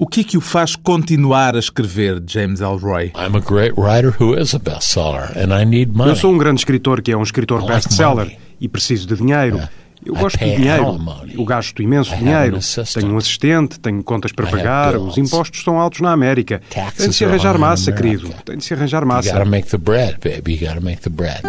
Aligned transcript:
O 0.00 0.06
que 0.06 0.20
é 0.20 0.24
que 0.24 0.38
o 0.38 0.40
faz 0.40 0.76
continuar 0.76 1.56
a 1.56 1.58
escrever, 1.58 2.22
James 2.24 2.60
Elroy? 2.60 3.06
I'm 3.16 3.36
a 3.36 3.40
great 3.40 3.74
writer 3.76 4.14
who 4.20 4.38
is 4.38 4.54
a 4.54 4.58
bestseller, 4.58 5.32
and 5.36 5.52
I 5.52 5.64
need 5.64 5.90
money. 5.92 6.12
Eu 6.12 6.16
sou 6.16 6.32
um 6.32 6.38
grande 6.38 6.60
escritor 6.60 7.02
que 7.02 7.10
é 7.10 7.16
um 7.16 7.22
escritor 7.22 7.64
best-seller 7.66 8.36
e 8.60 8.68
preciso 8.68 9.08
de 9.08 9.16
dinheiro. 9.16 9.60
Eu 10.06 10.14
gosto 10.14 10.38
de 10.38 10.54
dinheiro. 10.54 10.96
Eu 11.34 11.44
gasto 11.44 11.82
imenso 11.82 12.16
dinheiro. 12.16 12.60
Tenho 12.94 13.12
um 13.12 13.16
assistente, 13.18 13.80
tenho 13.80 14.00
contas 14.04 14.30
para 14.30 14.46
pagar, 14.46 14.96
os 14.96 15.18
impostos 15.18 15.64
são 15.64 15.80
altos 15.80 16.00
na 16.00 16.12
América. 16.12 16.62
Tem 16.96 17.08
de 17.08 17.14
se 17.16 17.24
arranjar 17.24 17.58
massa, 17.58 17.90
querido. 17.90 18.30
Tem 18.44 18.56
de 18.56 18.64
se 18.64 18.72
arranjar 18.74 19.02
You 19.02 19.08
massa. 19.08 19.32
gotta 19.32 19.44
make 19.44 19.68
the 19.68 19.78
bread, 19.78 20.18
baby. 20.22 20.52
You 20.54 20.68
gotta 20.68 20.80
make 20.80 21.02
the 21.02 21.10
bread. 21.10 21.42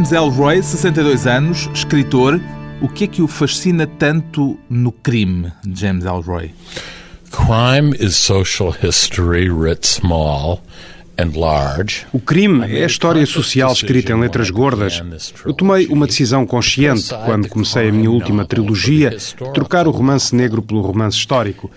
James 0.00 0.12
Elroy, 0.12 0.62
62 0.62 1.26
anos, 1.26 1.68
escritor. 1.74 2.40
O 2.80 2.88
que 2.88 3.04
é 3.04 3.06
que 3.06 3.20
o 3.20 3.28
fascina 3.28 3.86
tanto 3.86 4.58
no 4.70 4.90
crime, 4.90 5.52
James 5.74 6.06
Elroy? 6.06 6.54
Crime 7.30 7.94
is 8.00 8.16
social 8.16 8.72
history 8.72 9.50
writ 9.50 9.86
small. 9.86 10.62
O 12.12 12.20
crime 12.20 12.64
é 12.78 12.84
a 12.84 12.86
história 12.86 13.24
social 13.26 13.72
escrita 13.72 14.12
em 14.12 14.20
letras 14.20 14.50
gordas. 14.50 15.02
Eu 15.44 15.52
tomei 15.52 15.86
uma 15.86 16.06
decisão 16.06 16.46
consciente 16.46 17.08
quando 17.24 17.48
comecei 17.48 17.88
a 17.88 17.92
minha 17.92 18.10
última 18.10 18.44
trilogia 18.44 19.10
de 19.10 19.52
trocar 19.52 19.86
o 19.86 19.90
romance 19.90 20.34
negro 20.34 20.62
pelo 20.62 20.80
romance 20.80 21.16
histórico. 21.16 21.70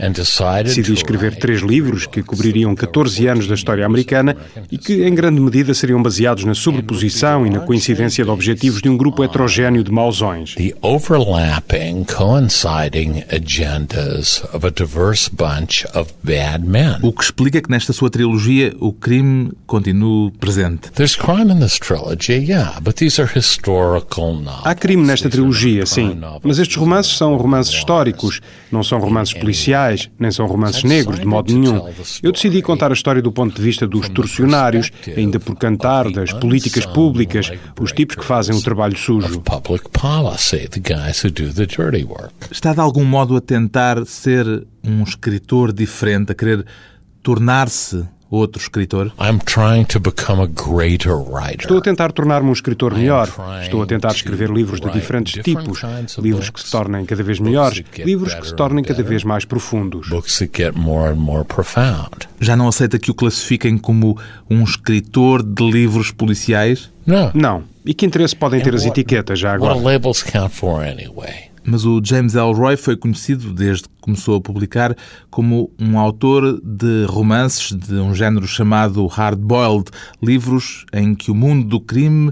Decidi 0.63 0.93
escrever 0.93 1.35
três 1.35 1.61
livros 1.61 2.05
que 2.05 2.23
cobririam 2.23 2.73
14 2.75 3.27
anos 3.27 3.47
da 3.47 3.55
história 3.55 3.85
americana 3.85 4.35
e 4.71 4.77
que, 4.77 5.03
em 5.03 5.13
grande 5.13 5.39
medida, 5.39 5.73
seriam 5.73 6.01
baseados 6.01 6.43
na 6.43 6.55
sobreposição 6.55 7.45
e 7.45 7.49
na 7.49 7.59
coincidência 7.59 8.23
de 8.23 8.29
objetivos 8.29 8.81
de 8.81 8.89
um 8.89 8.97
grupo 8.97 9.23
heterogéneo 9.23 9.83
de 9.83 9.91
mausões. 9.91 10.53
the 10.55 10.73
overlapping, 10.81 12.05
coinciding 12.05 13.23
agendas 13.29 14.41
of 14.53 14.65
a 14.65 14.71
diverse 14.71 15.27
bunch 15.27 15.85
of 15.93 16.13
bad 16.23 16.65
men. 16.65 16.99
O 17.01 17.11
que 17.11 17.23
explica 17.23 17.61
que 17.61 17.69
nesta 17.69 17.91
sua 17.91 18.09
trilogia 18.09 18.73
o 18.79 18.93
crime 18.93 19.32
continue 19.65 20.31
presente. 20.39 20.91
There's 20.91 21.15
crime 21.15 21.51
in 21.51 21.59
this 21.59 21.79
trilogy, 21.79 22.45
yeah, 22.45 22.79
but 22.81 22.95
these 22.95 23.21
are 23.21 23.31
historical 23.33 24.33
novels. 24.33 24.65
Há 24.65 24.75
crime 24.75 25.05
nesta 25.05 25.29
trilogia, 25.29 25.85
sim, 25.85 26.19
mas 26.43 26.59
estes 26.59 26.77
romances 26.77 27.17
são 27.17 27.35
romances 27.35 27.73
históricos, 27.73 28.41
não 28.71 28.83
são 28.83 28.99
romances 28.99 29.33
policiais, 29.33 30.09
nem 30.19 30.31
são 30.31 30.45
romances 30.45 30.83
negros, 30.83 31.19
de 31.19 31.25
modo 31.25 31.53
nenhum. 31.53 31.87
Eu 32.21 32.31
decidi 32.31 32.61
contar 32.61 32.91
a 32.91 32.93
história 32.93 33.21
do 33.21 33.31
ponto 33.31 33.55
de 33.55 33.61
vista 33.61 33.87
dos 33.87 34.09
torcionários, 34.09 34.91
ainda 35.15 35.39
por 35.39 35.55
cantar, 35.55 36.09
das 36.11 36.33
políticas 36.33 36.85
públicas, 36.85 37.51
os 37.79 37.91
tipos 37.91 38.15
que 38.15 38.25
fazem 38.25 38.55
o 38.55 38.61
trabalho 38.61 38.97
sujo. 38.97 39.41
Public 39.41 39.89
policy, 39.89 40.67
the 40.67 40.79
guys 40.79 41.23
who 41.23 41.31
do 41.31 41.53
the 41.53 41.65
dirty 41.65 42.03
work. 42.03 42.33
Está 42.51 42.73
de 42.73 42.79
algum 42.79 43.03
modo 43.03 43.35
a 43.35 43.41
tentar 43.41 44.05
ser 44.05 44.45
um 44.83 45.03
escritor 45.03 45.71
diferente, 45.71 46.31
a 46.31 46.35
querer 46.35 46.65
tornar-se 47.21 48.03
outro 48.33 48.61
escritor? 48.61 49.11
I'm 49.19 49.39
trying 49.39 49.85
to 49.85 49.99
become 49.99 50.41
a 50.41 50.47
greater 50.47 51.15
writer. 51.15 51.61
Estou 51.61 51.77
a 51.77 51.81
tentar 51.81 52.11
tornar-me 52.11 52.49
um 52.49 52.53
escritor 52.53 52.93
melhor. 52.93 53.29
Estou 53.61 53.83
a 53.83 53.85
tentar 53.85 54.11
escrever 54.11 54.49
livros 54.49 54.81
de 54.81 54.89
diferentes 54.91 55.41
tipos, 55.43 55.81
livros 56.17 56.49
que 56.49 56.61
se 56.61 56.71
tornem 56.71 57.05
cada 57.05 57.23
vez 57.23 57.39
melhores, 57.39 57.83
livros 57.99 58.33
que 58.33 58.47
se 58.47 58.55
tornem 58.55 58.83
cada 58.83 59.03
vez 59.03 59.23
mais 59.23 59.45
profundos. 59.45 60.09
Books 60.09 60.39
that 60.39 60.51
get 60.55 60.75
more 60.75 61.11
and 61.11 61.17
more 61.17 61.43
profound. 61.43 62.27
Já 62.39 62.55
não 62.55 62.67
aceita 62.67 62.97
que 62.99 63.11
o 63.11 63.13
classifiquem 63.13 63.77
como 63.77 64.17
um 64.49 64.63
escritor 64.63 65.43
de 65.43 65.63
livros 65.63 66.11
policiais? 66.11 66.89
No. 67.05 67.31
Não. 67.33 67.63
E 67.85 67.93
que 67.93 68.05
interesse 68.05 68.35
podem 68.35 68.61
ter 68.61 68.73
as 68.73 68.85
etiquetas 68.85 69.37
já 69.37 69.57
What 69.57 69.65
agora? 69.65 69.79
Mas 71.65 71.85
o 71.85 72.01
James 72.03 72.35
Elroy 72.35 72.75
foi 72.75 72.95
conhecido, 72.97 73.53
desde 73.53 73.83
que 73.83 73.95
começou 74.01 74.35
a 74.35 74.41
publicar, 74.41 74.95
como 75.29 75.71
um 75.79 75.97
autor 75.97 76.59
de 76.61 77.05
romances 77.05 77.71
de 77.71 77.95
um 77.95 78.13
género 78.13 78.47
chamado 78.47 79.05
hard-boiled, 79.07 79.85
livros 80.21 80.85
em 80.93 81.15
que 81.15 81.31
o 81.31 81.35
mundo 81.35 81.67
do 81.67 81.79
crime 81.79 82.31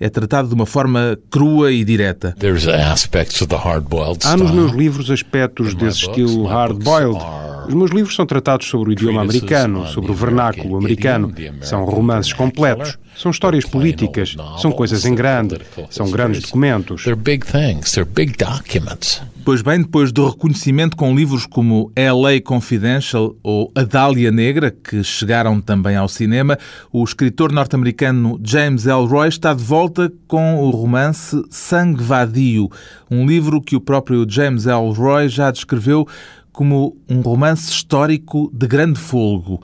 é 0.00 0.08
tratado 0.08 0.48
de 0.48 0.54
uma 0.54 0.64
forma 0.64 1.18
crua 1.30 1.70
e 1.70 1.84
direta. 1.84 2.34
There's 2.38 2.66
aspects 2.66 3.42
of 3.42 3.48
the 3.48 3.56
hard-boiled 3.56 4.26
Há 4.26 4.34
nos 4.34 4.50
meus 4.50 4.72
livros 4.72 5.10
aspectos 5.10 5.74
desse 5.74 6.06
estilo 6.06 6.46
hard-boiled. 6.46 7.20
Os 7.68 7.74
meus 7.74 7.90
livros 7.90 8.16
são 8.16 8.24
tratados 8.24 8.66
sobre 8.66 8.90
o 8.90 8.92
idioma 8.92 9.20
americano, 9.20 9.86
sobre 9.86 10.10
o 10.10 10.14
vernáculo 10.14 10.78
americano. 10.78 11.32
São 11.60 11.84
romances 11.84 12.32
completos. 12.32 12.98
São 13.16 13.30
histórias 13.30 13.64
políticas. 13.64 14.34
São 14.58 14.72
coisas 14.72 15.04
em 15.04 15.14
grande. 15.14 15.58
São 15.90 16.10
grandes 16.10 16.42
documentos. 16.42 17.04
They're 17.04 17.20
big 17.20 17.44
things. 17.44 17.92
They're 17.92 18.10
big 18.10 18.34
documents. 18.36 19.20
Pois 19.44 19.62
bem, 19.62 19.82
depois 19.82 20.12
do 20.12 20.28
reconhecimento 20.28 20.96
com 20.96 21.14
livros 21.14 21.46
como 21.46 21.90
LA 21.96 22.40
Confidential 22.44 23.34
ou 23.42 23.72
A 23.74 23.82
Dália 23.82 24.30
Negra, 24.30 24.70
que 24.70 25.02
chegaram 25.02 25.60
também 25.60 25.96
ao 25.96 26.08
cinema, 26.08 26.58
o 26.92 27.02
escritor 27.02 27.50
norte-americano 27.50 28.40
James 28.44 28.86
Elroy 28.86 29.28
está 29.28 29.54
de 29.54 29.62
volta 29.62 30.12
com 30.28 30.60
o 30.60 30.70
romance 30.70 31.42
Sangue 31.50 32.02
Vadio, 32.02 32.70
um 33.10 33.26
livro 33.26 33.60
que 33.60 33.76
o 33.76 33.80
próprio 33.80 34.26
James 34.28 34.66
Elroy 34.66 35.28
já 35.28 35.50
descreveu 35.50 36.06
como 36.52 36.96
um 37.08 37.20
romance 37.20 37.70
histórico 37.70 38.50
de 38.52 38.66
grande 38.66 38.98
folgo. 38.98 39.62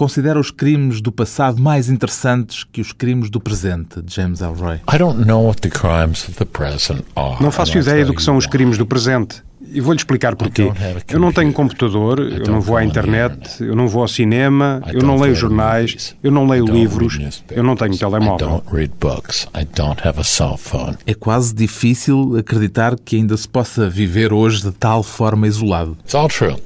Considera 0.00 0.40
os 0.40 0.50
crimes 0.50 1.02
do 1.02 1.12
passado 1.12 1.60
mais 1.60 1.90
interessantes 1.90 2.64
que 2.64 2.80
os 2.80 2.90
crimes 2.90 3.28
do 3.28 3.38
presente, 3.38 4.02
James 4.06 4.40
Elroy. 4.40 4.76
I 4.90 4.96
don't 4.96 5.26
know 5.26 5.44
what 5.44 5.60
the 5.60 5.68
crimes 5.68 6.26
of 6.26 6.38
the 6.38 6.46
present 6.46 7.02
are. 7.14 7.36
Não 7.38 7.50
faço 7.50 7.76
ideia 7.76 8.06
do 8.06 8.14
que 8.14 8.22
são 8.22 8.38
os 8.38 8.46
crimes 8.46 8.78
do 8.78 8.86
presente. 8.86 9.42
E 9.70 9.78
vou-lhe 9.78 9.98
explicar 9.98 10.34
porquê. 10.36 10.72
Eu 11.06 11.20
não 11.20 11.30
tenho 11.30 11.52
computador, 11.52 12.18
eu 12.18 12.50
não 12.50 12.62
vou 12.62 12.78
à 12.78 12.82
internet, 12.82 13.62
eu 13.62 13.76
não 13.76 13.88
vou 13.88 14.00
ao 14.00 14.08
cinema, 14.08 14.80
eu 14.90 15.02
não 15.02 15.20
leio 15.20 15.34
jornais, 15.34 16.16
eu 16.22 16.30
não 16.30 16.48
leio 16.48 16.64
livros, 16.64 17.42
eu 17.50 17.62
não 17.62 17.76
tenho 17.76 17.98
telemóvel. 17.98 18.64
É 21.06 21.12
quase 21.12 21.54
difícil 21.54 22.38
acreditar 22.38 22.96
que 22.98 23.16
ainda 23.16 23.36
se 23.36 23.46
possa 23.46 23.90
viver 23.90 24.32
hoje 24.32 24.62
de 24.62 24.72
tal 24.72 25.02
forma 25.02 25.46
isolado. 25.46 25.94
It's 26.02 26.14
all 26.14 26.28
true. 26.28 26.56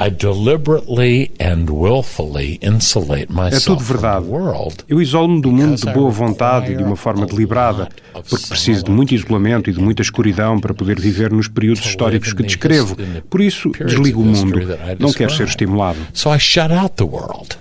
I 0.00 0.10
deliberately 0.10 1.32
and 1.40 1.66
willfully 1.70 2.60
insulate 2.62 3.26
É 3.30 3.32
myself 3.34 3.64
tudo 3.64 3.80
from 3.82 3.94
verdade. 3.94 4.24
the 4.26 4.30
world. 4.30 4.76
Eu 4.88 5.02
isolo-me 5.02 5.40
do 5.40 5.50
mundo 5.50 5.74
de 5.76 5.92
boa 5.92 6.08
vontade 6.10 6.72
e 6.72 6.76
de 6.76 6.82
uma 6.84 6.94
forma 6.94 7.26
deliberada, 7.26 7.88
porque 8.12 8.46
preciso 8.48 8.84
de 8.84 8.90
muito 8.92 9.12
isolamento 9.12 9.68
e 9.68 9.72
de 9.72 9.80
muita 9.80 10.00
escuridão 10.02 10.60
para 10.60 10.72
poder 10.72 11.00
viver 11.00 11.32
nos 11.32 11.48
períodos 11.48 11.84
históricos 11.84 12.32
que 12.32 12.44
descrevo. 12.44 12.96
Por 13.28 13.40
isso, 13.40 13.70
desligo 13.70 14.20
o 14.22 14.24
mundo. 14.24 14.60
Não 15.00 15.12
quero 15.12 15.32
ser 15.34 15.48
estimulado. 15.48 15.98
So 16.12 16.32
I 16.32 16.38
shut 16.38 16.72
out 16.72 16.94
the 16.94 17.04
world. 17.04 17.56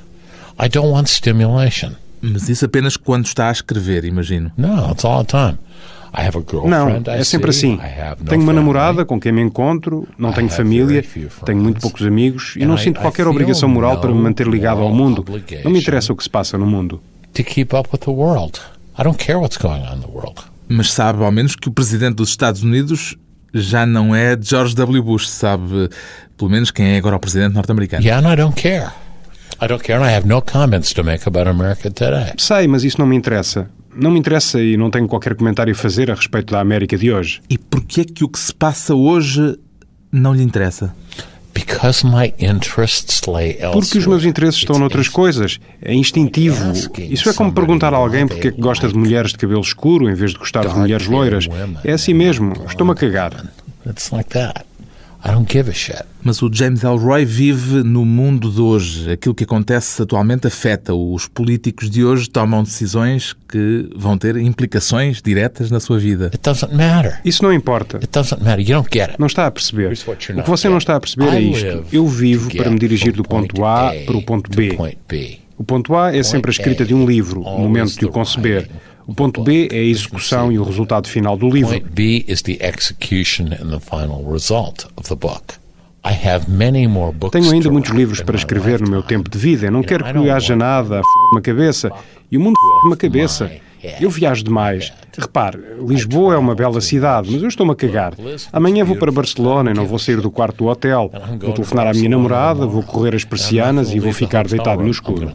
I 0.59 0.69
don't 0.69 0.89
want 0.89 1.07
stimulation. 1.07 1.93
Mas 2.21 2.49
isso 2.49 2.65
apenas 2.65 2.97
quando 2.97 3.25
está 3.25 3.49
a 3.49 3.51
escrever, 3.51 4.03
imagino. 4.05 4.51
No, 4.57 4.91
it's 4.91 5.05
all 5.05 5.23
the 5.23 5.31
time. 5.31 5.57
I 6.17 6.21
have 6.25 6.35
a 6.35 6.67
Não, 6.67 6.87
girlfriend. 6.87 7.09
I 7.09 7.19
é 7.19 7.23
sempre 7.23 7.51
assim. 7.51 7.79
Tenho 8.27 8.41
uma 8.41 8.53
namorada 8.53 9.05
com 9.05 9.19
quem 9.19 9.31
me 9.31 9.41
encontro, 9.41 10.07
não 10.17 10.33
tenho 10.33 10.49
família, 10.49 11.03
tenho 11.45 11.59
muito 11.59 11.79
poucos 11.79 12.03
amigos 12.03 12.55
e 12.57 12.65
não 12.65 12.75
sinto 12.77 12.99
qualquer 12.99 13.27
obrigação 13.27 13.69
moral 13.69 13.99
para 14.01 14.11
me 14.11 14.19
manter 14.19 14.47
ligado 14.47 14.81
ao 14.81 14.91
mundo. 14.91 15.23
Não 15.63 15.71
me 15.71 15.79
interessa 15.79 16.11
o 16.11 16.15
que 16.15 16.23
se 16.23 16.29
passa 16.29 16.57
no 16.57 16.65
mundo. 16.65 16.99
Mas 20.67 20.91
sabe 20.91 21.23
ao 21.23 21.31
menos 21.31 21.55
que 21.55 21.67
o 21.69 21.71
presidente 21.71 22.15
dos 22.15 22.29
Estados 22.29 22.63
Unidos 22.63 23.15
já 23.53 23.85
não 23.85 24.15
é 24.15 24.37
George 24.39 24.75
W. 24.75 25.03
Bush, 25.03 25.29
sabe 25.29 25.89
pelo 26.35 26.49
menos 26.49 26.71
quem 26.71 26.95
é 26.95 26.97
agora 26.97 27.15
o 27.15 27.19
presidente 27.19 27.53
norte-americano. 27.53 28.03
Yeah, 28.03 28.27
and 28.27 28.33
I 28.33 28.35
don't 28.35 28.59
care. 28.59 28.91
I 29.61 29.67
don't 29.67 29.83
care, 29.83 29.99
and 29.99 30.05
I 30.05 30.13
have 30.15 30.27
no 30.27 30.41
comments 30.41 30.93
to 30.93 31.03
make 31.03 31.27
about 31.27 31.49
America 31.49 31.89
today. 31.89 32.33
Sei, 32.37 32.67
mas 32.67 32.83
isso 32.83 32.99
não 32.99 33.07
me 33.07 33.15
interessa. 33.15 33.67
Não 33.97 34.11
me 34.11 34.19
interessa 34.19 34.61
e 34.61 34.77
não 34.77 34.91
tenho 34.91 35.07
qualquer 35.07 35.35
comentário 35.35 35.73
a 35.73 35.75
fazer 35.75 36.11
a 36.11 36.13
respeito 36.13 36.53
da 36.53 36.59
América 36.59 36.97
de 36.97 37.11
hoje. 37.11 37.41
E 37.49 37.57
porquê 37.57 38.01
é 38.01 38.05
que 38.05 38.23
o 38.23 38.29
que 38.29 38.37
se 38.39 38.53
passa 38.53 38.93
hoje 38.93 39.57
não 40.11 40.33
lhe 40.33 40.43
interessa? 40.43 40.93
Porque 43.73 43.97
os 43.97 44.05
meus 44.05 44.23
interesses 44.23 44.59
estão 44.59 44.77
noutras 44.77 45.07
coisas. 45.07 45.59
É 45.81 45.93
instintivo. 45.93 46.71
Isso 46.99 47.29
é 47.29 47.33
como 47.33 47.51
perguntar 47.51 47.93
a 47.93 47.97
alguém 47.97 48.27
porque 48.27 48.49
é 48.49 48.51
que 48.51 48.61
gosta 48.61 48.87
de 48.87 48.95
mulheres 48.95 49.31
de 49.31 49.37
cabelo 49.37 49.61
escuro 49.61 50.07
em 50.07 50.13
vez 50.13 50.31
de 50.31 50.37
gostar 50.37 50.67
de 50.67 50.75
mulheres 50.75 51.07
loiras. 51.07 51.47
É 51.83 51.93
assim 51.93 52.13
mesmo. 52.13 52.53
Estou-me 52.67 52.91
a 52.91 52.95
cagar. 52.95 53.51
It's 53.87 54.11
like 54.11 54.29
that. 54.29 54.65
I 55.23 55.31
don't 55.31 55.51
give 55.51 55.69
a 55.69 55.73
shit. 55.73 56.03
Mas 56.23 56.41
o 56.41 56.49
James 56.51 56.83
Elroy 56.83 57.25
vive 57.25 57.83
no 57.83 58.05
mundo 58.05 58.51
de 58.51 58.61
hoje. 58.61 59.11
Aquilo 59.11 59.33
que 59.33 59.43
acontece 59.43 60.01
atualmente 60.01 60.47
afeta. 60.47 60.93
Os 60.93 61.27
políticos 61.27 61.89
de 61.89 62.03
hoje 62.03 62.29
tomam 62.29 62.63
decisões 62.63 63.35
que 63.47 63.89
vão 63.95 64.17
ter 64.17 64.37
implicações 64.37 65.21
diretas 65.21 65.71
na 65.71 65.79
sua 65.79 65.97
vida. 65.97 66.25
It 66.25 66.39
doesn't 66.43 66.75
matter. 66.75 67.19
Isso 67.23 67.43
não 67.43 67.53
importa. 67.53 67.97
It 67.97 68.09
doesn't 68.11 68.43
matter. 68.43 68.59
You 68.59 68.75
don't 68.75 68.89
get 68.91 69.09
it. 69.09 69.19
Não 69.19 69.27
está 69.27 69.47
a 69.47 69.51
perceber. 69.51 69.91
O 69.91 70.43
que 70.43 70.49
você 70.49 70.69
não 70.69 70.77
está 70.77 70.95
a 70.95 70.99
perceber 70.99 71.29
é 71.29 71.41
isto. 71.41 71.85
Eu 71.91 72.07
vivo 72.07 72.55
para 72.55 72.69
me 72.69 72.77
dirigir 72.77 73.13
do 73.13 73.23
ponto 73.23 73.65
A 73.65 73.93
para 74.05 74.17
o 74.17 74.23
ponto 74.23 74.49
B. 74.49 74.77
O 75.57 75.63
ponto 75.63 75.95
A 75.95 76.15
é 76.15 76.21
sempre 76.21 76.51
a 76.51 76.53
escrita 76.53 76.85
de 76.85 76.93
um 76.93 77.05
livro, 77.05 77.41
o 77.41 77.59
momento 77.59 77.97
de 77.97 78.05
o 78.05 78.09
conceber. 78.09 78.69
O 79.07 79.15
ponto 79.15 79.41
B 79.41 79.69
é 79.71 79.77
a 79.77 79.83
execução 79.83 80.51
e 80.51 80.59
o 80.59 80.63
resultado 80.63 81.07
final 81.07 81.37
do 81.37 81.49
livro. 81.49 81.79
B 81.79 82.25
is 82.27 82.41
the 82.41 82.57
execution 82.59 83.45
and 83.53 83.69
the 83.69 83.79
final 83.79 84.21
result 84.29 84.85
of 84.97 85.07
the 85.07 85.15
book. 85.15 85.55
Tenho 87.31 87.51
ainda 87.51 87.71
muitos 87.71 87.91
livros 87.91 88.21
para 88.21 88.35
escrever 88.35 88.81
no 88.81 88.89
meu 88.89 89.01
tempo 89.01 89.29
de 89.29 89.37
vida. 89.37 89.67
Eu 89.67 89.71
não 89.71 89.81
quero 89.81 90.03
que 90.03 90.29
haja 90.29 90.55
nada 90.57 90.95
a 90.95 90.99
f***me 90.99 91.39
a 91.39 91.41
cabeça. 91.41 91.89
E 92.29 92.37
o 92.37 92.41
mundo 92.41 92.55
f***me 92.55 92.93
a 92.93 92.97
cabeça. 92.97 93.49
Eu 93.99 94.09
viajo 94.09 94.43
demais. 94.43 94.91
Repare, 95.17 95.57
Lisboa 95.87 96.35
é 96.35 96.37
uma 96.37 96.53
bela 96.53 96.79
cidade, 96.79 97.31
mas 97.31 97.41
eu 97.41 97.47
estou-me 97.47 97.71
a 97.71 97.75
cagar. 97.75 98.13
Amanhã 98.53 98.83
vou 98.85 98.95
para 98.95 99.11
Barcelona 99.11 99.71
e 99.71 99.73
não 99.73 99.85
vou 99.85 99.97
sair 99.97 100.21
do 100.21 100.29
quarto 100.29 100.57
do 100.57 100.65
hotel. 100.67 101.11
Vou 101.39 101.53
telefonar 101.53 101.87
à 101.87 101.93
minha 101.93 102.09
namorada, 102.09 102.65
vou 102.65 102.83
correr 102.83 103.15
as 103.15 103.23
persianas 103.23 103.91
e 103.93 103.99
vou 103.99 104.13
ficar 104.13 104.47
deitado 104.47 104.83
no 104.83 104.89
escuro. 104.89 105.31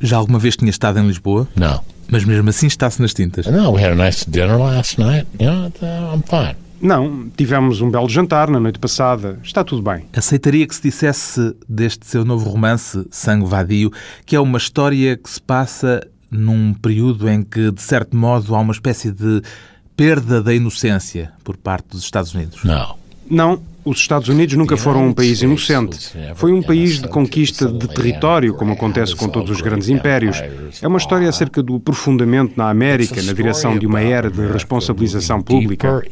Já 0.00 0.16
alguma 0.16 0.38
vez 0.38 0.56
tinha 0.56 0.70
estado 0.70 0.98
em 0.98 1.06
Lisboa? 1.06 1.48
Não. 1.56 1.80
Mas 2.10 2.24
mesmo 2.24 2.48
assim 2.48 2.66
está-se 2.66 3.02
nas 3.02 3.12
tintas. 3.12 3.46
No, 3.46 3.72
we 3.72 3.82
had 3.84 3.92
a 3.92 3.94
nice 3.94 4.24
dinner 4.28 4.56
last 4.58 4.98
night. 4.98 5.26
You 5.38 5.50
know, 5.50 5.70
I'm 6.14 6.22
fine. 6.22 6.56
Não, 6.80 7.28
tivemos 7.36 7.80
um 7.80 7.90
belo 7.90 8.08
jantar 8.08 8.48
na 8.48 8.60
noite 8.60 8.78
passada. 8.78 9.38
Está 9.42 9.64
tudo 9.64 9.82
bem. 9.82 10.04
Aceitaria 10.12 10.66
que 10.66 10.74
se 10.74 10.82
dissesse 10.82 11.54
deste 11.68 12.06
seu 12.06 12.24
novo 12.24 12.48
romance, 12.48 13.06
Sangue 13.10 13.46
Vadio, 13.46 13.92
que 14.24 14.36
é 14.36 14.40
uma 14.40 14.58
história 14.58 15.16
que 15.16 15.28
se 15.28 15.40
passa 15.40 16.06
num 16.30 16.74
período 16.74 17.28
em 17.28 17.42
que, 17.42 17.72
de 17.72 17.82
certo 17.82 18.16
modo, 18.16 18.54
há 18.54 18.60
uma 18.60 18.72
espécie 18.72 19.10
de 19.10 19.42
perda 19.96 20.42
da 20.42 20.54
inocência 20.54 21.32
por 21.42 21.56
parte 21.56 21.88
dos 21.88 22.02
Estados 22.02 22.34
Unidos? 22.34 22.62
Não. 22.62 22.96
Não, 23.28 23.62
os 23.84 23.98
Estados 23.98 24.28
Unidos 24.28 24.54
nunca 24.56 24.76
foram 24.76 25.06
um 25.06 25.12
país 25.12 25.42
inocente. 25.42 26.12
Foi 26.34 26.52
um 26.52 26.62
país 26.62 27.00
de 27.00 27.08
conquista 27.08 27.66
de 27.66 27.88
território, 27.88 28.54
como 28.54 28.72
acontece 28.72 29.14
com 29.14 29.28
todos 29.28 29.50
os 29.50 29.60
grandes 29.60 29.88
impérios. 29.88 30.42
É 30.82 30.86
uma 30.86 30.98
história 30.98 31.28
acerca 31.28 31.62
do 31.62 31.76
aprofundamento 31.76 32.54
na 32.56 32.68
América 32.68 33.22
na 33.22 33.32
direção 33.32 33.78
de 33.78 33.86
uma 33.86 34.00
era 34.00 34.30
de 34.30 34.46
responsabilização 34.46 35.40
pública. 35.40 36.02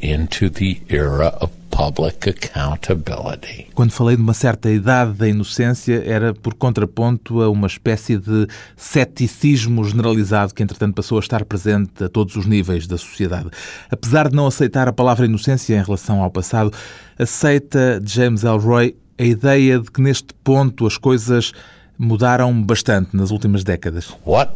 Quando 3.75 3.91
falei 3.91 4.17
de 4.17 4.23
uma 4.23 4.33
certa 4.33 4.71
idade 4.71 5.13
da 5.13 5.29
inocência, 5.29 6.03
era 6.07 6.33
por 6.33 6.55
contraponto 6.55 7.43
a 7.43 7.51
uma 7.51 7.67
espécie 7.67 8.17
de 8.17 8.47
ceticismo 8.75 9.85
generalizado 9.85 10.55
que, 10.55 10.63
entretanto, 10.63 10.95
passou 10.95 11.19
a 11.19 11.21
estar 11.21 11.45
presente 11.45 12.03
a 12.03 12.09
todos 12.09 12.35
os 12.35 12.47
níveis 12.47 12.87
da 12.87 12.97
sociedade. 12.97 13.51
Apesar 13.91 14.31
de 14.31 14.35
não 14.35 14.47
aceitar 14.47 14.89
a 14.89 14.93
palavra 14.93 15.27
inocência 15.27 15.75
em 15.75 15.83
relação 15.83 16.23
ao 16.23 16.31
passado, 16.31 16.73
aceita 17.19 18.01
James 18.05 18.45
Elroy 18.45 18.97
a 19.19 19.25
ideia 19.25 19.79
de 19.79 19.91
que 19.91 20.01
neste 20.01 20.35
ponto 20.45 20.87
as 20.87 20.99
coisas 20.99 21.53
mudaram 21.99 22.63
bastante 22.63 23.17
nas 23.17 23.31
últimas 23.31 23.65
décadas. 23.65 24.13
What 24.27 24.53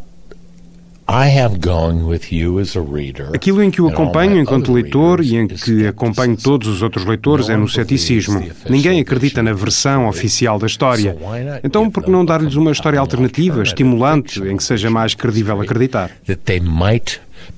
Aquilo 3.35 3.61
em 3.65 3.69
que 3.69 3.83
o 3.83 3.89
acompanho 3.89 4.39
enquanto 4.39 4.73
leitor 4.73 5.21
e 5.21 5.35
em 5.35 5.49
que 5.49 5.85
acompanho 5.85 6.37
todos 6.37 6.69
os 6.69 6.83
outros 6.83 7.05
leitores 7.05 7.49
é 7.49 7.57
no 7.57 7.69
ceticismo. 7.69 8.41
Ninguém 8.69 9.01
acredita 9.01 9.43
na 9.43 9.53
versão 9.53 10.07
oficial 10.07 10.57
da 10.57 10.69
história. 10.69 11.17
Então, 11.65 11.91
por 11.91 12.05
que 12.05 12.11
não 12.13 12.25
dar-lhes 12.25 12.55
uma 12.55 12.71
história 12.71 13.01
alternativa, 13.01 13.61
estimulante, 13.61 14.41
em 14.41 14.57
que 14.57 14.63
seja 14.63 14.89
mais 14.89 15.13
credível 15.13 15.61
acreditar? 15.61 16.13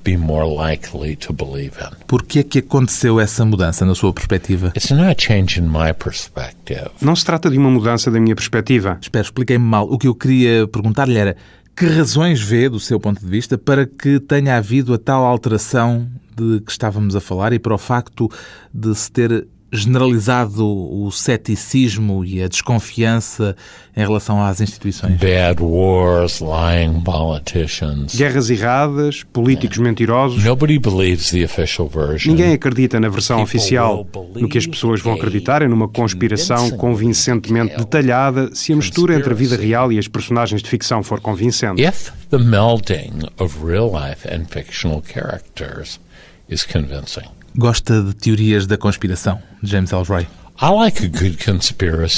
Be 0.03 0.17
more 0.17 0.45
likely 0.45 1.15
to 1.15 1.33
believe 1.33 1.73
in. 1.79 2.05
Por 2.07 2.23
que 2.23 2.39
é 2.39 2.43
que 2.43 2.59
aconteceu 2.59 3.19
essa 3.19 3.45
mudança 3.45 3.85
na 3.85 3.95
sua 3.95 4.13
perspectiva? 4.13 4.73
It's 4.75 4.91
not 4.91 5.03
a 5.03 5.15
change 5.17 5.59
in 5.59 5.63
my 5.63 5.93
perspective. 5.93 6.89
Não 7.01 7.15
se 7.15 7.25
trata 7.25 7.49
de 7.49 7.57
uma 7.57 7.69
mudança 7.69 8.09
da 8.11 8.19
minha 8.19 8.35
perspectiva. 8.35 8.97
Espera, 9.01 9.23
expliquei-me 9.23 9.65
mal. 9.65 9.87
O 9.89 9.97
que 9.97 10.07
eu 10.07 10.15
queria 10.15 10.67
perguntar-lhe 10.67 11.17
era 11.17 11.35
que 11.75 11.85
razões 11.85 12.41
vê, 12.41 12.69
do 12.69 12.79
seu 12.79 12.99
ponto 12.99 13.19
de 13.19 13.27
vista, 13.27 13.57
para 13.57 13.85
que 13.85 14.19
tenha 14.19 14.57
havido 14.57 14.93
a 14.93 14.97
tal 14.97 15.25
alteração 15.25 16.07
de 16.35 16.61
que 16.61 16.71
estávamos 16.71 17.15
a 17.15 17.21
falar 17.21 17.53
e 17.53 17.59
para 17.59 17.73
o 17.73 17.77
facto 17.77 18.29
de 18.73 18.93
se 18.95 19.11
ter 19.11 19.47
generalizado 19.73 20.65
o 20.65 21.11
ceticismo 21.11 22.23
e 22.23 22.43
a 22.43 22.47
desconfiança 22.47 23.55
em 23.97 24.01
relação 24.01 24.43
às 24.43 24.61
instituições? 24.61 25.17
Bad 25.17 25.61
wars, 25.61 26.39
lying 26.39 27.01
politicians. 27.01 28.15
Guerras 28.15 28.49
erradas, 28.49 29.23
políticos 29.23 29.79
mentirosos. 29.79 30.43
Nobody 30.43 30.77
believes 30.77 31.31
the 31.31 31.43
official 31.43 31.87
version. 31.87 32.31
Ninguém 32.31 32.53
acredita 32.53 32.99
na 32.99 33.09
versão 33.09 33.41
oficial. 33.41 34.07
No 34.35 34.47
que 34.47 34.57
as 34.57 34.67
pessoas 34.67 35.01
vão 35.01 35.13
acreditar 35.13 35.63
é 35.63 35.67
numa 35.67 35.87
conspiração 35.87 36.69
convincentemente 36.71 37.75
detalhada 37.75 38.53
se 38.53 38.73
a 38.73 38.75
mistura 38.75 39.15
entre 39.15 39.33
a 39.33 39.35
vida 39.35 39.55
real 39.55 39.91
e 39.91 39.97
as 39.97 40.07
personagens 40.07 40.61
de 40.61 40.69
ficção 40.69 41.01
for 41.01 41.19
convincente. 41.19 41.81
If 41.81 42.11
the 42.29 42.37
melding 42.37 43.27
of 43.39 43.57
real 43.65 43.91
life 43.91 44.27
and 44.27 44.45
fictional 44.45 45.01
characters 45.01 45.99
is 46.47 46.63
convincing. 46.63 47.27
Gosta 47.55 48.01
de 48.01 48.15
teorias 48.15 48.65
da 48.65 48.77
conspiração, 48.77 49.39
James 49.61 49.91
Elroy? 49.91 50.27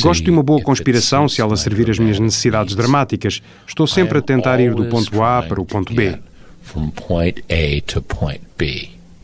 Gosto 0.01 0.23
de 0.23 0.29
uma 0.29 0.43
boa 0.43 0.61
conspiração 0.61 1.27
se 1.27 1.41
ela 1.41 1.55
servir 1.57 1.89
as 1.89 1.99
minhas 1.99 2.19
necessidades 2.19 2.75
dramáticas. 2.75 3.41
Estou 3.67 3.87
sempre 3.87 4.17
a 4.17 4.21
tentar 4.21 4.59
ir 4.59 4.73
do 4.73 4.85
ponto 4.85 5.21
A 5.21 5.41
para 5.43 5.59
o 5.61 5.65
ponto 5.65 5.93
B. 5.93 6.17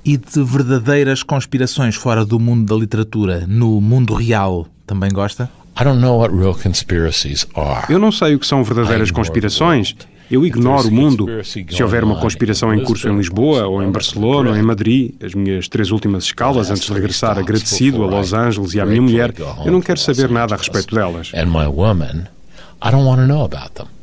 E 0.03 0.17
de 0.17 0.43
verdadeiras 0.43 1.23
conspirações 1.23 1.95
fora 1.95 2.25
do 2.25 2.39
mundo 2.39 2.65
da 2.73 2.79
literatura, 2.79 3.45
no 3.47 3.79
mundo 3.79 4.13
real, 4.13 4.67
também 4.85 5.09
gosta? 5.11 5.49
Eu 7.89 7.99
não 7.99 8.11
sei 8.11 8.35
o 8.35 8.39
que 8.39 8.47
são 8.47 8.63
verdadeiras 8.63 9.09
conspirações. 9.11 9.95
Eu 10.31 10.45
ignoro 10.45 10.87
o 10.87 10.91
mundo. 10.91 11.27
Se 11.43 11.83
houver 11.83 12.03
uma 12.03 12.15
conspiração 12.19 12.73
em 12.73 12.81
curso 12.83 13.07
em 13.09 13.17
Lisboa, 13.17 13.67
ou 13.67 13.83
em 13.83 13.91
Barcelona, 13.91 14.51
ou 14.51 14.55
em 14.55 14.61
Madrid, 14.61 15.11
as 15.21 15.33
minhas 15.33 15.67
três 15.67 15.91
últimas 15.91 16.23
escalas 16.23 16.71
antes 16.71 16.83
de 16.87 16.93
regressar 16.93 17.37
agradecido 17.37 18.03
a 18.03 18.07
Los 18.07 18.33
Angeles 18.33 18.73
e 18.73 18.79
à 18.79 18.85
minha 18.85 19.01
mulher, 19.01 19.33
eu 19.65 19.71
não 19.71 19.81
quero 19.81 19.99
saber 19.99 20.29
nada 20.29 20.55
a 20.55 20.57
respeito 20.57 20.95
delas. 20.95 21.31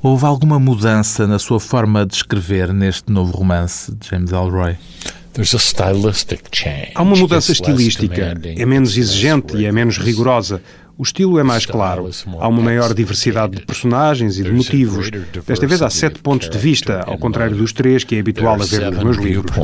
Houve 0.03 0.25
alguma 0.25 0.59
mudança 0.61 1.27
na 1.27 1.39
sua 1.39 1.59
forma 1.59 2.07
de 2.07 2.15
escrever 2.15 2.73
neste 2.73 3.11
novo 3.11 3.37
romance 3.37 3.91
de 3.93 4.09
James 4.09 4.31
Elroy? 4.31 4.77
Há 6.95 7.03
uma 7.03 7.17
mudança 7.17 7.53
estilística. 7.53 8.35
É 8.57 8.67
menos 8.67 8.97
exigente 8.97 9.57
e 9.57 9.65
é 9.67 9.73
menos 9.73 9.99
rigorosa. 9.99 10.61
O 10.99 11.05
estilo 11.05 11.39
é 11.39 11.45
mais 11.45 11.65
claro. 11.65 12.11
Há 12.41 12.49
uma 12.49 12.61
maior 12.61 12.93
diversidade 12.93 13.55
de 13.55 13.65
personagens 13.65 14.37
e 14.37 14.43
de 14.43 14.51
motivos. 14.51 15.09
Desta 15.47 15.65
vez 15.65 15.81
há 15.81 15.89
sete 15.89 16.19
pontos 16.19 16.51
de 16.51 16.59
vista, 16.59 17.05
ao 17.07 17.17
contrário 17.17 17.57
dos 17.57 17.73
três 17.73 18.03
que 18.03 18.17
é 18.17 18.19
habitual 18.19 18.61
a 18.61 18.65
ver 18.65 18.91
nos 18.91 19.05
meus 19.05 19.17
livros. 19.17 19.55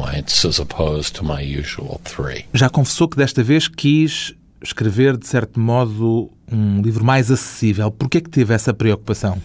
Já 2.52 2.70
confessou 2.70 3.08
que 3.08 3.16
desta 3.16 3.42
vez 3.42 3.66
quis 3.66 4.32
escrever, 4.62 5.16
de 5.16 5.26
certo 5.26 5.58
modo, 5.58 6.30
um 6.50 6.80
livro 6.80 7.04
mais 7.04 7.28
acessível. 7.32 7.90
Por 7.90 8.08
que 8.08 8.18
é 8.18 8.20
que 8.20 8.30
teve 8.30 8.54
essa 8.54 8.72
preocupação? 8.72 9.42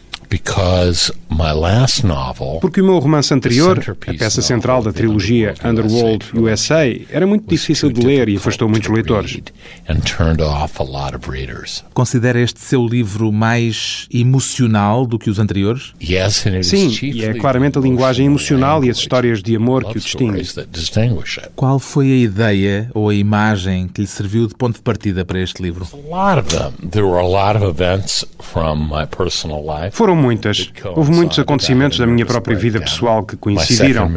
Porque 2.60 2.82
o 2.82 2.86
meu 2.86 3.00
romance 3.00 3.34
anterior, 3.34 3.78
a 4.08 4.14
peça 4.14 4.42
central 4.42 4.84
da 4.84 4.92
trilogia 4.92 5.54
Underworld 5.64 6.26
USA, 6.36 6.86
era 7.10 7.26
muito 7.26 7.48
difícil 7.48 7.92
de 7.92 8.06
ler 8.06 8.30
e 8.30 8.36
afastou 8.38 8.68
muitos 8.70 8.90
leitores. 8.90 9.40
Considera 11.94 12.40
este 12.40 12.60
seu 12.60 12.86
livro 12.86 13.32
mais 13.32 14.08
emocional 14.14 15.06
do 15.06 15.18
que 15.18 15.30
os 15.30 15.40
anteriores? 15.40 15.94
Sim, 16.64 16.90
e 17.14 17.24
é 17.24 17.34
claramente 17.34 17.78
a 17.78 17.82
linguagem 17.82 18.26
emocional 18.26 18.84
e 18.84 18.90
as 18.90 18.98
histórias 18.98 19.42
de 19.42 19.56
amor 19.56 19.84
que 19.86 19.98
o 19.98 20.02
distinguem. 20.02 20.42
Qual 21.56 21.80
foi 21.80 22.12
a 22.12 22.16
ideia 22.16 22.92
ou 22.94 23.10
a 23.10 23.16
imagem 23.16 23.88
que 23.88 24.02
lhe 24.02 24.08
serviu 24.08 24.46
de 24.48 24.56
ponto 24.56 24.76
de 24.76 24.82
partida 24.82 25.24
para 25.26 25.40
este 25.40 25.62
livro? 25.64 25.88
Foram 29.92 30.19
muitas. 30.20 30.72
Houve 30.96 31.12
muitos 31.12 31.40
acontecimentos 31.40 31.98
da 31.98 32.06
minha 32.06 32.26
própria 32.26 32.56
vida 32.58 32.80
pessoal 32.80 33.24
que 33.24 33.36
coincidiram. 33.36 34.10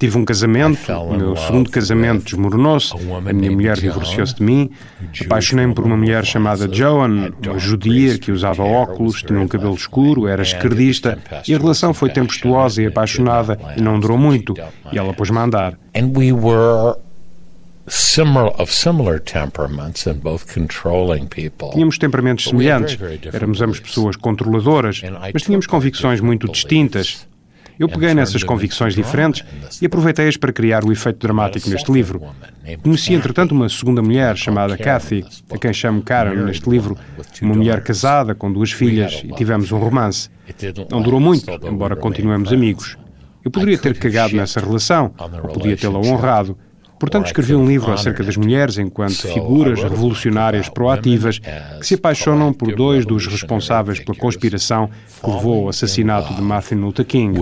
Tive 0.00 0.18
um 0.18 0.24
casamento, 0.24 0.92
o 0.92 1.16
meu 1.16 1.36
segundo 1.36 1.70
casamento 1.70 2.24
desmoronou-se, 2.24 2.94
a 2.94 3.32
minha 3.32 3.50
mulher 3.50 3.76
divorciou-se 3.78 4.34
de 4.34 4.42
mim. 4.42 4.70
Apaixonei-me 5.24 5.74
por 5.74 5.84
uma 5.84 5.96
mulher 5.96 6.24
chamada 6.24 6.68
Joan, 6.72 7.32
uma 7.44 7.58
judia 7.58 8.18
que 8.18 8.32
usava 8.32 8.62
óculos, 8.62 9.22
tinha 9.22 9.38
um 9.38 9.48
cabelo 9.48 9.74
escuro, 9.74 10.26
era 10.26 10.42
esquerdista, 10.42 11.18
e 11.46 11.54
a 11.54 11.58
relação 11.58 11.94
foi 11.94 12.10
tempestuosa 12.10 12.82
e 12.82 12.86
apaixonada 12.86 13.58
e 13.76 13.80
não 13.80 14.00
durou 14.00 14.18
muito, 14.18 14.54
e 14.92 14.98
ela 14.98 15.12
pôs-me 15.12 15.38
a 15.38 15.42
andar. 15.42 15.78
And 15.94 16.12
we 16.14 16.32
were 16.32 16.96
similar 17.88 18.52
of 18.60 18.72
similar 18.72 19.20
temperaments 19.20 20.06
and 20.06 20.16
both 20.16 20.52
controlling 20.52 21.26
people. 21.26 21.70
Tínhamos 21.72 21.98
temperamentos 21.98 22.44
semelhantes, 22.46 22.98
éramos 23.32 23.60
ambos 23.60 23.80
pessoas 23.80 24.16
controladoras, 24.16 25.02
mas 25.32 25.42
tínhamos 25.42 25.66
convicções 25.66 26.20
muito 26.20 26.48
distintas. 26.48 27.26
Eu 27.78 27.88
peguei 27.90 28.14
nessas 28.14 28.42
convicções 28.42 28.94
diferentes 28.94 29.44
e 29.82 29.86
aproveitei-as 29.86 30.38
para 30.38 30.50
criar 30.50 30.82
o 30.82 30.90
efeito 30.90 31.18
dramático 31.18 31.68
neste 31.68 31.92
livro. 31.92 32.22
Conheci, 32.82 33.12
entretanto, 33.12 33.52
uma 33.52 33.68
segunda 33.68 34.00
mulher 34.00 34.34
chamada 34.36 34.78
Kathy, 34.78 35.22
a 35.50 35.58
quem 35.58 35.74
chamo 35.74 36.02
Karen 36.02 36.42
neste 36.44 36.68
livro, 36.70 36.96
uma 37.42 37.54
mulher 37.54 37.82
casada 37.82 38.34
com 38.34 38.50
duas 38.50 38.72
filhas 38.72 39.22
e 39.22 39.32
tivemos 39.34 39.70
um 39.72 39.78
romance. 39.78 40.30
Não 40.90 41.02
durou 41.02 41.20
muito, 41.20 41.50
embora 41.68 41.94
continuemos 41.94 42.50
amigos. 42.50 42.96
Eu 43.44 43.50
poderia 43.50 43.78
ter 43.78 43.96
cagado 43.98 44.34
nessa 44.34 44.58
relação, 44.58 45.14
ou 45.42 45.50
podia 45.50 45.76
tê-la 45.76 45.98
honrado, 45.98 46.58
Portanto, 46.98 47.26
escrevi 47.26 47.54
um 47.54 47.66
livro 47.66 47.92
acerca 47.92 48.22
das 48.22 48.36
mulheres 48.36 48.78
enquanto 48.78 49.28
figuras 49.28 49.82
revolucionárias 49.82 50.68
proativas 50.68 51.38
que 51.38 51.86
se 51.86 51.94
apaixonam 51.94 52.52
por 52.52 52.74
dois 52.74 53.04
dos 53.04 53.26
responsáveis 53.26 54.00
pela 54.00 54.16
conspiração 54.16 54.90
que 55.22 55.30
levou 55.30 55.64
ao 55.64 55.68
assassinato 55.68 56.34
de 56.34 56.40
Martin 56.40 56.76
Luther 56.76 57.04
King. 57.04 57.38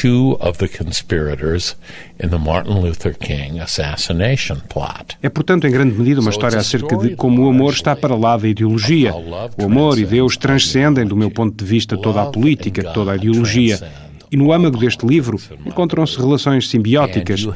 two 0.00 0.36
of 0.40 0.58
the 0.58 0.68
conspirators 0.68 1.74
in 2.22 2.28
the 2.28 2.38
Martin 2.38 2.80
Luther 2.82 3.14
King 3.14 3.58
assassination 3.58 4.60
plot. 4.68 5.16
É, 5.22 5.28
portanto, 5.28 5.66
em 5.66 5.70
grande 5.70 5.96
medida 5.96 6.20
uma 6.20 6.30
história 6.30 6.58
acerca 6.58 6.96
de 6.96 7.16
como 7.16 7.46
o 7.46 7.48
amor 7.48 7.72
está 7.72 7.96
para 7.96 8.14
lá 8.14 8.36
da 8.36 8.46
ideologia. 8.46 9.14
O 9.14 9.64
amor 9.64 9.98
e 9.98 10.04
Deus 10.04 10.36
transcendem, 10.36 11.06
do 11.06 11.16
meu 11.16 11.30
ponto 11.30 11.56
de 11.56 11.64
vista, 11.64 11.96
toda 11.96 12.22
a 12.22 12.26
política, 12.26 12.92
toda 12.92 13.12
a 13.12 13.16
ideologia. 13.16 13.80
E 14.30 14.36
no 14.36 14.52
âmago 14.52 14.76
deste 14.76 15.06
livro 15.06 15.38
encontram-se 15.64 16.16
relações 16.18 16.68
simbióticas. 16.68 17.46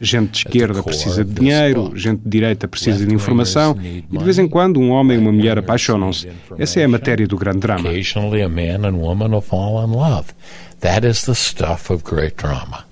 Gente 0.00 0.30
de 0.30 0.38
esquerda 0.38 0.82
precisa 0.82 1.24
de 1.24 1.32
dinheiro, 1.32 1.92
gente 1.96 2.20
de 2.20 2.28
direita 2.28 2.68
precisa 2.68 3.06
de 3.06 3.14
informação 3.14 3.76
e 3.82 4.02
de 4.02 4.24
vez 4.24 4.38
em 4.38 4.48
quando 4.48 4.78
um 4.80 4.90
homem 4.90 5.16
e 5.16 5.20
uma 5.20 5.32
mulher 5.32 5.58
apaixonam-se. 5.58 6.28
Essa 6.58 6.80
é 6.80 6.84
a 6.84 6.88
matéria 6.88 7.26
do 7.26 7.36
grande 7.36 7.60
drama. 7.60 7.90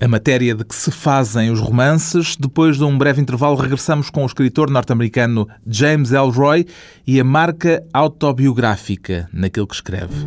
A 0.01 0.09
matéria 0.09 0.55
de 0.55 0.65
que 0.65 0.75
se 0.75 0.91
fazem 0.91 1.51
os 1.51 1.61
romances. 1.61 2.37
Depois 2.37 2.79
de 2.79 2.85
um 2.85 2.97
breve 2.97 3.21
intervalo, 3.21 3.55
regressamos 3.55 4.09
com 4.09 4.23
o 4.23 4.27
escritor 4.27 4.71
norte-americano 4.71 5.47
James 5.67 6.11
Elroy 6.11 6.67
e 7.07 7.21
a 7.21 7.25
marca 7.25 7.85
autobiográfica 7.93 9.29
naquilo 9.31 9.67
que 9.67 9.75
escreve. 9.75 10.27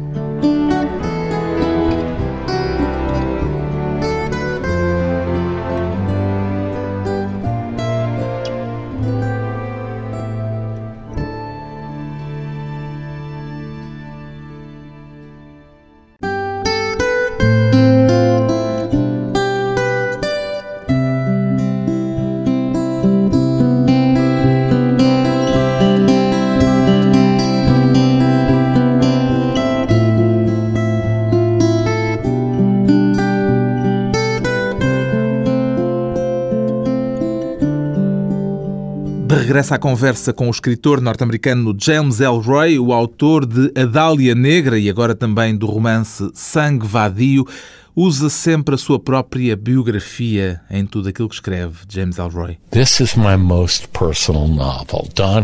Regressa 39.55 39.75
à 39.75 39.79
conversa 39.79 40.33
com 40.33 40.49
o 40.49 40.51
escritor 40.51 40.99
norte-americano 40.99 41.73
James 41.79 42.19
Elroy, 42.19 42.77
o 42.77 42.91
autor 42.91 43.45
de 43.45 43.71
A 43.73 43.85
Dália 43.85 44.35
Negra 44.35 44.77
e 44.77 44.89
agora 44.89 45.15
também 45.15 45.55
do 45.55 45.65
romance 45.65 46.29
Sangue 46.33 46.85
Vadio, 46.85 47.47
usa 47.95 48.29
sempre 48.29 48.75
a 48.75 48.77
sua 48.77 48.99
própria 48.99 49.55
biografia 49.55 50.59
em 50.69 50.85
tudo 50.85 51.07
aquilo 51.07 51.29
que 51.29 51.35
escreve, 51.35 51.77
James 51.87 52.17
Elroy. 52.17 52.57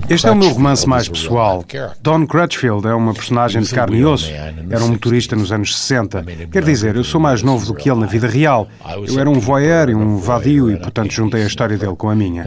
Este 0.10 0.27
é 0.27 0.31
o 0.31 0.36
meu 0.36 0.50
romance 0.50 0.88
mais 0.88 1.08
pessoal. 1.08 1.63
Don 2.01 2.27
Crutchfield 2.27 2.86
é 2.88 2.93
uma 2.93 3.13
personagem 3.13 3.62
de 3.62 3.74
carne 3.74 4.00
e 4.00 4.05
osso. 4.05 4.29
Era 4.70 4.84
um 4.84 4.89
motorista 4.89 5.36
nos 5.36 5.51
anos 5.51 5.77
60. 5.77 6.24
Quer 6.51 6.63
dizer, 6.63 6.96
eu 6.96 7.03
sou 7.03 7.22
mais 7.22 7.41
novo 7.41 7.65
do 7.65 7.74
que 7.74 7.89
ele 7.89 8.01
na 8.01 8.08
vida 8.08 8.27
real. 8.27 8.67
Eu 9.08 9.20
era 9.20 9.29
um 9.29 9.39
voyeur 9.39 9.89
e 9.89 9.96
um 9.96 10.17
vadio 10.17 10.70
e, 10.70 10.77
portanto, 10.77 11.12
juntei 11.12 11.43
a 11.43 11.48
história 11.48 11.77
dele 11.77 11.96
com 11.96 12.10
a 12.10 12.15
minha. 12.15 12.43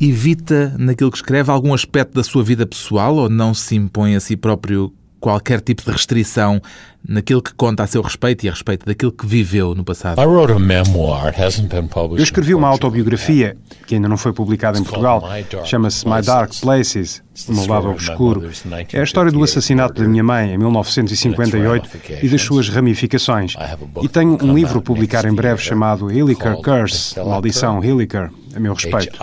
Evita, 0.00 0.74
naquilo 0.78 1.10
que 1.10 1.18
escreve, 1.18 1.50
algum 1.50 1.74
aspecto 1.74 2.14
da 2.14 2.24
sua 2.24 2.42
vida 2.42 2.66
pessoal 2.66 3.14
ou 3.16 3.28
não 3.28 3.52
se 3.52 3.76
impõe 3.76 4.16
a 4.16 4.20
si 4.20 4.36
próprio 4.36 4.92
qualquer 5.22 5.60
tipo 5.60 5.84
de 5.84 5.90
restrição 5.90 6.60
naquilo 7.08 7.40
que 7.40 7.54
conta 7.54 7.82
a 7.82 7.86
seu 7.86 8.02
respeito 8.02 8.44
e 8.44 8.48
a 8.48 8.52
respeito 8.52 8.84
daquilo 8.86 9.12
que 9.12 9.26
viveu 9.26 9.74
no 9.74 9.84
passado. 9.84 10.20
Eu 10.20 12.22
escrevi 12.22 12.54
uma 12.54 12.68
autobiografia 12.68 13.56
que 13.86 13.94
ainda 13.94 14.08
não 14.08 14.16
foi 14.16 14.32
publicada 14.32 14.78
em 14.78 14.84
Portugal. 14.84 15.22
Chama-se 15.64 16.06
My 16.06 16.22
Dark 16.22 16.52
Places, 16.60 17.22
O 17.48 17.54
Meu 17.54 17.66
Lado 17.66 17.90
Obscuro. 17.90 18.50
É 18.92 19.00
a 19.00 19.04
história 19.04 19.32
do 19.32 19.42
assassinato 19.42 20.02
da 20.02 20.08
minha 20.08 20.22
mãe 20.22 20.52
em 20.54 20.58
1958 20.58 21.90
e 22.22 22.28
das 22.28 22.42
suas 22.42 22.68
ramificações. 22.68 23.54
E 24.02 24.08
tenho 24.08 24.38
um 24.42 24.54
livro 24.54 24.78
a 24.78 24.82
publicar 24.82 25.24
em 25.24 25.34
breve 25.34 25.62
chamado 25.62 26.10
Hilliker 26.10 26.56
Curse, 26.56 27.18
Maldição 27.18 27.82
Hilliker, 27.82 28.30
a 28.54 28.60
meu 28.60 28.74
respeito. 28.74 29.16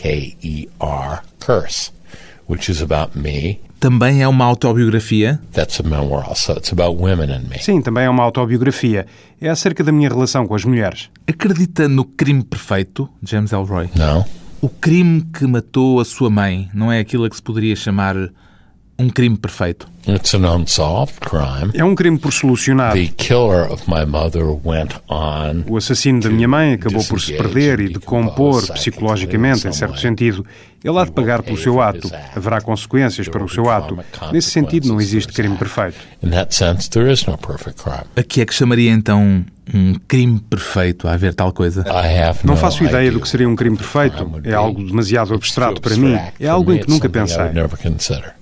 H-I-L-L-I-K-E-R 0.00 1.20
Curse, 1.44 1.90
também 3.80 4.22
é 4.22 4.28
uma 4.28 4.44
autobiografia? 4.44 5.40
Sim, 7.62 7.80
também 7.80 8.04
é 8.04 8.10
uma 8.10 8.22
autobiografia. 8.22 9.06
É 9.40 9.48
acerca 9.48 9.82
da 9.82 9.90
minha 9.90 10.08
relação 10.10 10.46
com 10.46 10.54
as 10.54 10.64
mulheres. 10.66 11.08
Acredita 11.26 11.88
no 11.88 12.04
crime 12.04 12.44
perfeito, 12.44 13.08
James 13.22 13.52
Elroy? 13.52 13.88
Não. 13.96 14.24
O 14.60 14.68
crime 14.68 15.22
que 15.32 15.46
matou 15.46 15.98
a 15.98 16.04
sua 16.04 16.28
mãe 16.28 16.68
não 16.74 16.92
é 16.92 16.98
aquilo 16.98 17.24
a 17.24 17.30
que 17.30 17.36
se 17.36 17.42
poderia 17.42 17.74
chamar 17.74 18.14
um 18.98 19.08
crime 19.08 19.38
perfeito? 19.38 19.88
It's 20.08 20.34
an 20.34 20.44
unsolved 20.44 21.20
crime. 21.20 21.70
É 21.74 21.84
um 21.84 21.94
crime 21.94 22.18
por 22.18 22.32
solucionar. 22.32 22.94
The 22.94 23.08
killer 23.16 23.70
of 23.70 23.84
my 23.86 24.04
mother 24.06 24.44
went 24.64 24.94
on 25.08 25.64
o 25.68 25.76
assassino 25.76 26.20
da 26.20 26.30
minha 26.30 26.48
mãe 26.48 26.74
acabou 26.74 27.04
por 27.04 27.20
se 27.20 27.32
perder 27.34 27.80
e 27.80 27.88
decompor 27.92 28.66
psicologicamente, 28.72 29.68
em 29.68 29.72
certo 29.72 29.98
sentido. 29.98 30.44
Ele 30.82 30.98
há 30.98 31.04
de 31.04 31.12
pagar 31.12 31.42
pelo 31.42 31.58
seu 31.58 31.80
ato. 31.80 32.10
Haverá 32.34 32.60
consequências 32.60 33.28
para 33.28 33.44
o 33.44 33.48
seu 33.48 33.68
ato. 33.68 33.98
Nesse 34.32 34.50
sentido, 34.50 34.88
não 34.88 34.98
existe 34.98 35.32
crime 35.32 35.54
perfeito. 35.56 35.98
A 38.16 38.22
que 38.22 38.40
é 38.40 38.46
que 38.46 38.54
chamaria 38.54 38.90
então 38.90 39.44
um 39.72 39.94
crime 40.08 40.40
perfeito 40.40 41.06
a 41.06 41.12
haver 41.12 41.34
tal 41.34 41.52
coisa? 41.52 41.84
Não 42.42 42.56
faço 42.56 42.82
ideia 42.82 43.12
do 43.12 43.20
que 43.20 43.28
seria 43.28 43.48
um 43.48 43.54
crime 43.54 43.76
perfeito. 43.76 44.40
É 44.42 44.54
algo 44.54 44.82
demasiado 44.82 45.34
abstrato 45.34 45.82
para 45.82 45.96
mim. 45.96 46.18
É 46.40 46.48
algo 46.48 46.72
em 46.72 46.78
que 46.78 46.88
nunca 46.88 47.10
pensei. 47.10 47.44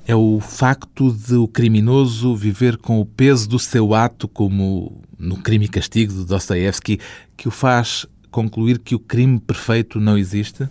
É 0.07 0.15
o 0.15 0.39
facto 0.41 1.13
de 1.13 1.35
o 1.35 1.48
criminoso 1.49 2.37
viver 2.37 2.77
com 2.77 3.01
o 3.01 3.07
peso 3.07 3.49
do 3.49 3.59
seu 3.59 3.95
ato, 3.95 4.29
como 4.29 5.03
no 5.19 5.37
Crime 5.39 5.65
e 5.65 5.69
Castigo 5.69 6.13
de 6.13 6.25
Dostoevsky, 6.25 7.01
que 7.37 7.49
o 7.49 7.51
faz 7.51 8.07
concluir 8.31 8.79
que 8.79 8.95
o 8.95 8.99
crime 8.99 9.41
perfeito 9.41 9.99
não 9.99 10.17
existe? 10.17 10.69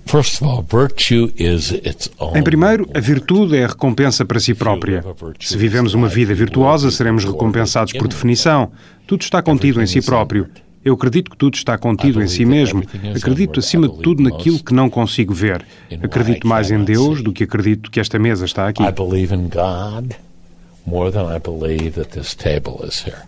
Em 2.35 2.43
primeiro, 2.43 2.89
a 2.93 2.99
virtude 2.99 3.57
é 3.57 3.65
a 3.65 3.67
recompensa 3.67 4.25
para 4.25 4.39
si 4.39 4.53
própria. 4.53 5.03
Se 5.39 5.57
vivemos 5.57 5.93
uma 5.93 6.07
vida 6.07 6.33
virtuosa, 6.33 6.91
seremos 6.91 7.25
recompensados 7.25 7.93
por 7.93 8.07
definição. 8.07 8.71
Tudo 9.05 9.21
está 9.21 9.41
contido 9.41 9.81
em 9.81 9.87
si 9.87 10.01
próprio. 10.01 10.47
Eu 10.83 10.93
acredito 10.93 11.31
que 11.31 11.37
tudo 11.37 11.55
está 11.55 11.77
contido 11.77 12.21
em 12.21 12.27
si 12.27 12.45
mesmo. 12.45 12.81
Acredito, 13.15 13.59
acima 13.59 13.89
de 13.89 13.97
tudo, 13.99 14.23
naquilo 14.23 14.63
que 14.63 14.73
não 14.73 14.89
consigo 14.89 15.33
ver. 15.33 15.65
Acredito 16.01 16.47
mais 16.47 16.71
em 16.71 16.83
Deus 16.83 17.21
do 17.21 17.33
que 17.33 17.43
acredito 17.43 17.91
que 17.91 17.99
esta 17.99 18.17
mesa 18.17 18.45
está 18.45 18.67
aqui. 18.67 18.83
I 18.83 18.91
believe. 18.91 19.33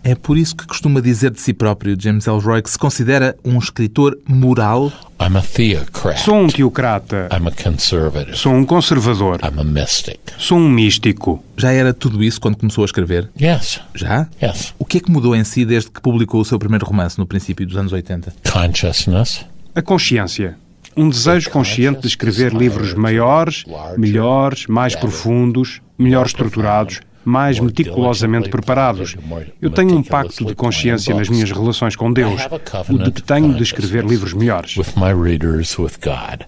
É 0.02 0.14
por 0.14 0.38
isso 0.38 0.56
que 0.56 0.66
costuma 0.66 0.98
dizer 0.98 1.30
de 1.30 1.40
si 1.40 1.52
próprio, 1.52 1.94
James 2.00 2.26
Elroy, 2.26 2.62
que 2.62 2.70
se 2.70 2.78
considera 2.78 3.36
um 3.44 3.58
escritor 3.58 4.18
moral. 4.26 4.90
I'm 5.20 5.36
a 5.36 5.42
theocrat. 5.42 6.18
Sou 6.18 6.36
um 6.36 6.46
teocrata. 6.46 7.28
I'm 7.30 7.46
a 7.46 7.50
conservative. 7.50 8.34
Sou 8.34 8.54
um 8.54 8.64
conservador. 8.64 9.38
I'm 9.44 9.60
a 9.60 9.64
mystic. 9.64 10.18
Sou 10.38 10.56
um 10.56 10.70
místico. 10.70 11.44
Já 11.54 11.70
era 11.70 11.92
tudo 11.92 12.24
isso 12.24 12.40
quando 12.40 12.56
começou 12.56 12.82
a 12.82 12.86
escrever? 12.86 13.28
Yes. 13.38 13.80
Já? 13.94 14.26
Yes. 14.42 14.72
O 14.78 14.86
que 14.86 14.96
é 14.96 15.00
que 15.00 15.10
mudou 15.10 15.36
em 15.36 15.44
si 15.44 15.66
desde 15.66 15.90
que 15.90 16.00
publicou 16.00 16.40
o 16.40 16.44
seu 16.46 16.58
primeiro 16.58 16.86
romance 16.86 17.18
no 17.18 17.26
princípio 17.26 17.66
dos 17.66 17.76
anos 17.76 17.92
80? 17.92 18.32
Consciousness. 18.50 19.44
A 19.74 19.82
consciência. 19.82 20.56
Um 20.96 21.10
desejo 21.10 21.50
consciente 21.50 22.00
de 22.00 22.06
escrever 22.08 22.54
livros 22.54 22.94
maiores, 22.94 23.64
melhores, 23.98 24.66
mais 24.66 24.96
profundos, 24.96 25.80
melhor 25.98 26.26
estruturados, 26.26 27.00
mais 27.24 27.60
meticulosamente 27.60 28.48
preparados. 28.48 29.16
Eu 29.60 29.70
tenho 29.70 29.96
um 29.96 30.02
pacto 30.02 30.44
de 30.44 30.54
consciência 30.54 31.14
nas 31.14 31.28
minhas 31.28 31.50
relações 31.50 31.96
com 31.96 32.12
Deus, 32.12 32.40
o 32.88 32.98
de 32.98 33.10
que 33.10 33.22
tenho 33.22 33.54
de 33.54 33.62
escrever 33.62 34.04
livros 34.04 34.32
melhores. 34.32 34.76
With 34.76 34.94
my 34.96 35.12
readers, 35.12 35.78
with 35.78 35.98
God, 36.02 36.46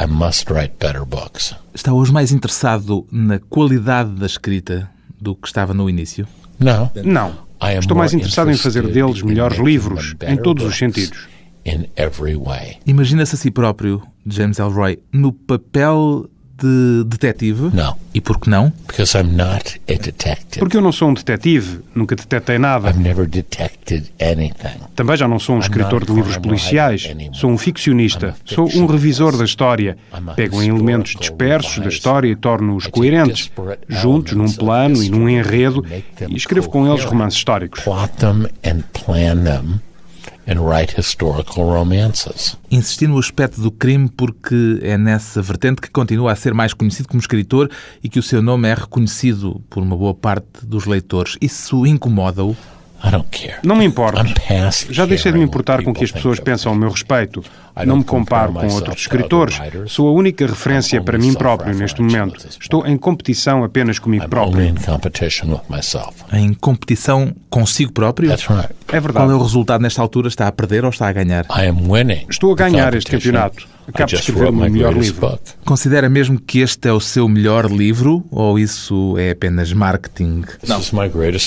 I 0.00 0.06
must 0.06 0.52
write 0.52 0.74
better 0.80 1.04
books. 1.04 1.54
Está 1.74 1.92
hoje 1.92 2.12
mais 2.12 2.32
interessado 2.32 3.06
na 3.10 3.38
qualidade 3.38 4.10
da 4.10 4.26
escrita 4.26 4.90
do 5.20 5.34
que 5.34 5.46
estava 5.46 5.74
no 5.74 5.88
início? 5.88 6.26
Não. 6.58 6.90
Am 7.60 7.78
Estou 7.78 7.96
mais 7.96 8.12
interessado 8.12 8.50
em 8.50 8.56
fazer 8.56 8.86
deles 8.88 9.22
in 9.22 9.26
melhores 9.26 9.58
livros, 9.58 10.16
em 10.26 10.36
todos 10.36 10.64
os 10.64 10.76
sentidos. 10.76 11.28
In 11.64 11.86
every 11.96 12.34
way. 12.34 12.78
Imagina-se 12.84 13.36
a 13.36 13.38
si 13.38 13.50
próprio, 13.50 14.02
James 14.26 14.58
Elroy, 14.58 14.98
no 15.12 15.32
papel 15.32 16.28
de 16.62 17.04
detetive? 17.04 17.70
No. 17.74 17.96
E 18.14 18.20
por 18.20 18.38
que 18.38 18.48
não? 18.48 18.72
Because 18.86 19.16
I'm 19.16 19.34
not 19.34 19.80
a 19.88 19.92
detective. 19.92 20.58
Porque 20.58 20.76
eu 20.76 20.80
não 20.80 20.92
sou 20.92 21.08
um 21.08 21.14
detetive, 21.14 21.80
nunca 21.94 22.14
detetei 22.14 22.58
nada. 22.58 22.90
I've 22.90 22.98
never 22.98 23.26
detected 23.26 24.12
anything. 24.20 24.80
Também 24.94 25.16
já 25.16 25.26
não 25.26 25.38
sou 25.38 25.56
um 25.56 25.58
escritor 25.58 26.04
de 26.04 26.12
livros 26.12 26.36
policiais. 26.36 27.08
Sou 27.32 27.50
um 27.50 27.58
ficcionista. 27.58 28.34
Sou 28.44 28.68
um 28.74 28.86
revisor 28.86 29.36
da 29.36 29.44
história. 29.44 29.96
Pego 30.36 30.62
em 30.62 30.68
elementos 30.68 31.14
dispersos 31.18 31.78
da 31.78 31.88
história 31.88 32.28
e 32.28 32.36
torno-os 32.36 32.86
coerentes, 32.86 33.50
juntos 33.88 34.34
num 34.34 34.50
plano 34.52 35.02
e 35.02 35.08
num 35.08 35.28
enredo, 35.28 35.84
e 36.28 36.36
escrevo 36.36 36.68
com 36.68 36.86
eles 36.86 37.04
romances 37.04 37.38
históricos. 37.38 37.82
Plot 37.82 38.12
them 38.18 38.46
and 38.64 38.82
plan 38.92 39.42
them 39.42 39.80
and 40.48 40.60
write 40.60 40.98
historical 40.98 41.64
romances. 41.64 42.56
Insisti 42.70 43.06
no 43.06 43.18
aspecto 43.18 43.60
do 43.60 43.70
crime 43.70 44.08
porque 44.08 44.78
é 44.82 44.98
nessa 44.98 45.40
vertente 45.40 45.80
que 45.80 45.90
continua 45.90 46.32
a 46.32 46.36
ser 46.36 46.52
mais 46.54 46.72
conhecido 46.74 47.08
como 47.08 47.20
escritor 47.20 47.70
e 48.02 48.08
que 48.08 48.18
o 48.18 48.22
seu 48.22 48.42
nome 48.42 48.68
é 48.68 48.74
reconhecido 48.74 49.60
por 49.70 49.82
uma 49.82 49.96
boa 49.96 50.14
parte 50.14 50.64
dos 50.64 50.86
leitores. 50.86 51.36
Isso 51.40 51.86
incomoda-o? 51.86 52.56
I 53.04 53.10
don't 53.10 53.28
care. 53.30 53.56
Não 53.64 53.74
me 53.74 53.84
importo. 53.84 54.20
I'm 54.20 54.32
past 54.32 54.92
Já 54.92 55.04
deixei 55.04 55.32
de 55.32 55.38
me 55.38 55.44
caring 55.44 55.48
importar 55.50 55.72
what 55.78 55.84
com 55.86 55.90
o 55.90 55.94
que 55.94 56.04
as 56.04 56.12
people 56.12 56.22
pessoas 56.30 56.38
pensam 56.38 56.70
ao 56.70 56.76
me. 56.76 56.82
meu 56.82 56.90
respeito. 56.90 57.40
I 57.76 57.84
Não 57.84 57.96
me 57.96 58.04
don't 58.04 58.04
compare 58.04 58.46
comparo 58.46 58.52
com 58.52 58.58
myself 58.60 58.82
outros 58.84 59.00
escritores. 59.02 59.58
writers. 59.58 59.92
Sou 59.92 60.06
a 60.08 60.12
única 60.12 60.46
referência 60.46 61.02
para 61.02 61.16
only 61.18 61.26
mim 61.28 61.34
próprio 61.34 61.74
neste 61.74 62.00
momento. 62.00 62.46
Estou 62.60 62.86
em 62.86 62.96
competição 62.96 63.64
apenas 63.64 63.98
comigo 63.98 64.28
próprio. 64.28 64.62
Em 66.32 66.54
competição 66.54 67.34
consigo 67.52 67.92
próprio? 67.92 68.28
That's 68.30 68.48
right. 68.48 68.72
É 68.88 68.90
Qual 68.90 68.96
é 68.96 69.00
verdade. 69.00 69.32
o 69.32 69.42
resultado 69.42 69.80
nesta 69.82 70.00
altura? 70.02 70.28
Está 70.28 70.48
a 70.48 70.52
perder 70.52 70.84
ou 70.84 70.90
está 70.90 71.06
a 71.08 71.12
ganhar? 71.12 71.44
I 71.50 71.68
am 71.68 71.88
winning. 71.90 72.26
Estou 72.28 72.52
a 72.52 72.56
ganhar 72.56 72.94
este 72.94 73.10
campeonato. 73.10 73.68
I 73.92 74.02
Acabo 74.02 74.08
de 74.08 74.14
escrever 74.16 74.48
o 74.48 74.52
melhor 74.52 74.96
livro. 74.96 75.20
book. 75.20 75.40
Considera 75.66 76.08
mesmo 76.08 76.40
que 76.40 76.60
este 76.60 76.88
é 76.88 76.92
o 76.92 77.00
seu 77.00 77.28
melhor 77.28 77.70
livro 77.70 78.24
ou 78.30 78.58
isso 78.58 79.16
é 79.18 79.32
apenas 79.32 79.72
marketing? 79.72 80.44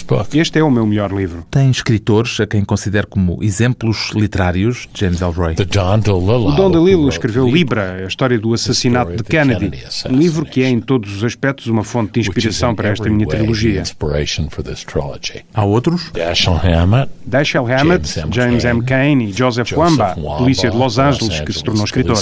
Book. 0.07 0.37
Este 0.37 0.59
é 0.59 0.63
o 0.63 0.69
meu 0.69 0.85
melhor 0.85 1.11
livro. 1.11 1.45
Tem 1.49 1.71
escritores 1.71 2.39
a 2.39 2.45
quem 2.45 2.63
considera 2.63 3.07
como 3.07 3.43
exemplos 3.43 4.11
literários, 4.13 4.87
James 4.93 5.21
Elroy. 5.21 5.55
The 5.55 5.65
Don 5.65 6.71
DeLillo. 6.71 7.05
O 7.05 7.09
escreveu 7.09 7.47
Libra, 7.47 8.03
a 8.03 8.07
história 8.07 8.37
do 8.37 8.53
assassinato 8.53 9.15
de 9.15 9.23
Kennedy, 9.23 9.83
um 10.09 10.15
livro 10.15 10.45
que 10.45 10.61
é 10.61 10.69
em 10.69 10.79
todos 10.79 11.17
os 11.17 11.23
aspectos 11.23 11.67
uma 11.67 11.83
fonte 11.83 12.13
de 12.13 12.19
inspiração 12.21 12.71
in 12.71 12.75
para 12.75 12.89
esta 12.89 13.09
minha 13.09 13.27
trilogia. 13.27 13.75
the 13.75 13.81
inspiration 13.81 14.49
for 14.49 14.63
this 14.63 14.83
trilogy. 14.83 15.43
Há 15.53 15.63
outros? 15.63 16.11
Dashiell 16.13 16.57
Hammett, 16.57 17.11
Dashiell 17.25 17.65
Hammett, 17.65 18.07
James 18.07 18.17
M. 18.17 18.31
James 18.31 18.65
M. 18.65 18.83
Kane 18.83 19.25
e 19.29 19.33
Joseph 19.33 19.71
Wamba, 19.73 20.09
Joseph 20.09 20.23
Wamba, 20.23 20.37
polícia 20.37 20.69
de 20.69 20.77
Los 20.77 20.99
Angeles, 20.99 21.29
Los 21.29 21.41
que 21.41 21.53
se 21.53 21.63
tornou 21.63 21.85
escritor. 21.85 22.17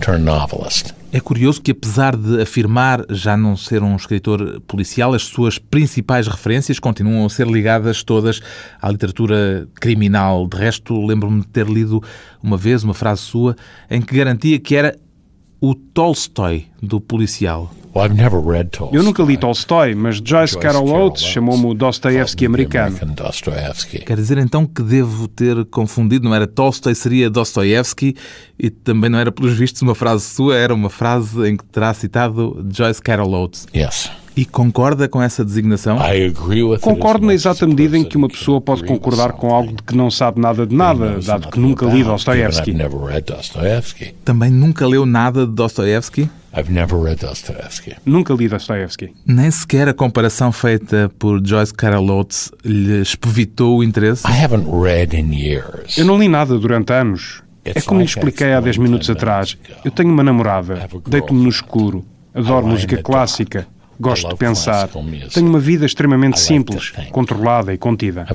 Turned 0.00 0.24
novelist. 0.24 0.92
É 1.12 1.20
curioso 1.20 1.60
que, 1.60 1.72
apesar 1.72 2.16
de 2.16 2.40
afirmar 2.40 3.04
já 3.10 3.36
não 3.36 3.54
ser 3.54 3.82
um 3.82 3.94
escritor 3.94 4.60
policial, 4.66 5.12
as 5.12 5.24
suas 5.24 5.58
principais 5.58 6.26
referências 6.26 6.78
continuam 6.78 7.26
a 7.26 7.28
ser 7.28 7.46
ligadas 7.46 8.02
todas 8.02 8.40
à 8.80 8.90
literatura 8.90 9.68
criminal. 9.74 10.48
De 10.48 10.56
resto, 10.56 10.98
lembro-me 11.04 11.42
de 11.42 11.48
ter 11.48 11.68
lido 11.68 12.02
uma 12.42 12.56
vez 12.56 12.82
uma 12.82 12.94
frase 12.94 13.20
sua 13.20 13.54
em 13.90 14.00
que 14.00 14.16
garantia 14.16 14.58
que 14.58 14.74
era 14.74 14.96
o 15.60 15.74
Tolstói 15.74 16.66
do 16.82 16.98
policial. 16.98 17.70
Well, 17.94 18.06
I've 18.06 18.16
never 18.16 18.40
read 18.40 18.70
Tolstoy. 18.70 18.98
Eu 18.98 19.02
nunca 19.02 19.22
li 19.22 19.36
Tolstói, 19.36 19.94
mas 19.94 20.16
Joyce 20.24 20.58
Carol 20.58 20.88
Oates 20.88 21.22
chamou-me 21.24 21.66
o 21.66 21.74
Dostoevsky 21.74 22.46
americano. 22.46 22.98
Quer 24.06 24.16
dizer 24.16 24.38
então 24.38 24.64
que 24.66 24.82
devo 24.82 25.28
ter 25.28 25.64
confundido, 25.66 26.24
não 26.24 26.34
era 26.34 26.46
Tolstói, 26.46 26.94
seria 26.94 27.28
Dostoevsky 27.28 28.16
e 28.58 28.70
também 28.70 29.10
não 29.10 29.18
era, 29.18 29.30
pelos 29.30 29.52
vistos, 29.52 29.82
uma 29.82 29.94
frase 29.94 30.24
sua, 30.24 30.56
era 30.56 30.72
uma 30.72 30.88
frase 30.88 31.46
em 31.46 31.56
que 31.56 31.64
terá 31.66 31.92
citado 31.92 32.66
Joyce 32.72 33.02
Carol 33.02 33.30
Oates. 33.32 33.66
Yes. 33.74 34.10
E 34.36 34.44
concorda 34.44 35.08
com 35.08 35.22
essa 35.22 35.44
designação? 35.44 35.98
I 35.98 36.26
agree 36.26 36.62
with 36.62 36.74
it 36.74 36.82
Concordo 36.82 37.26
na 37.26 37.34
exata 37.34 37.66
medida 37.66 37.98
em 37.98 38.04
que 38.04 38.16
uma 38.16 38.28
pessoa 38.28 38.60
pode 38.60 38.84
concordar 38.84 39.32
com 39.32 39.54
algo 39.54 39.74
de 39.74 39.82
que 39.82 39.94
não 39.94 40.10
sabe 40.10 40.40
nada 40.40 40.66
de 40.66 40.74
nada, 40.74 41.18
dado 41.20 41.48
que 41.48 41.60
nunca 41.60 41.86
li 41.86 42.02
Dostoevsky. 42.02 42.74
Também 44.24 44.50
nunca 44.50 44.86
leu 44.86 45.04
nada 45.04 45.46
de 45.46 45.52
Dostoevsky? 45.52 46.30
I've 46.54 46.70
never 46.70 47.00
read 47.00 47.20
Dostoevsky. 47.20 47.94
Nunca 48.04 48.34
li 48.34 48.48
Dostoevsky. 48.48 49.14
Nem 49.26 49.50
sequer 49.50 49.88
a 49.88 49.94
comparação 49.94 50.52
feita 50.52 51.10
por 51.18 51.40
Joyce 51.44 51.72
Carol 51.72 52.10
Oates 52.10 52.50
lhe 52.64 53.00
espevitou 53.00 53.78
o 53.78 53.84
interesse? 53.84 54.26
I 54.26 54.44
haven't 54.44 54.68
read 54.70 55.16
in 55.16 55.32
years. 55.32 55.96
Eu 55.96 56.04
não 56.04 56.18
li 56.18 56.28
nada 56.28 56.58
durante 56.58 56.92
anos. 56.92 57.42
É 57.64 57.80
como 57.80 58.00
lhe 58.00 58.06
expliquei 58.06 58.52
há 58.52 58.60
10 58.60 58.76
minutos 58.78 59.08
atrás. 59.08 59.56
Eu 59.84 59.90
tenho 59.90 60.10
uma 60.10 60.22
namorada, 60.22 60.88
deito-me 61.06 61.42
no 61.42 61.48
escuro, 61.48 62.04
adoro 62.34 62.66
música 62.66 62.96
clássica, 63.00 63.66
gosto 63.98 64.28
de 64.28 64.34
pensar. 64.36 64.88
Tenho 65.32 65.48
uma 65.48 65.60
vida 65.60 65.86
extremamente 65.86 66.40
simples, 66.40 66.92
controlada 67.10 67.72
e 67.72 67.78
contida. 67.78 68.26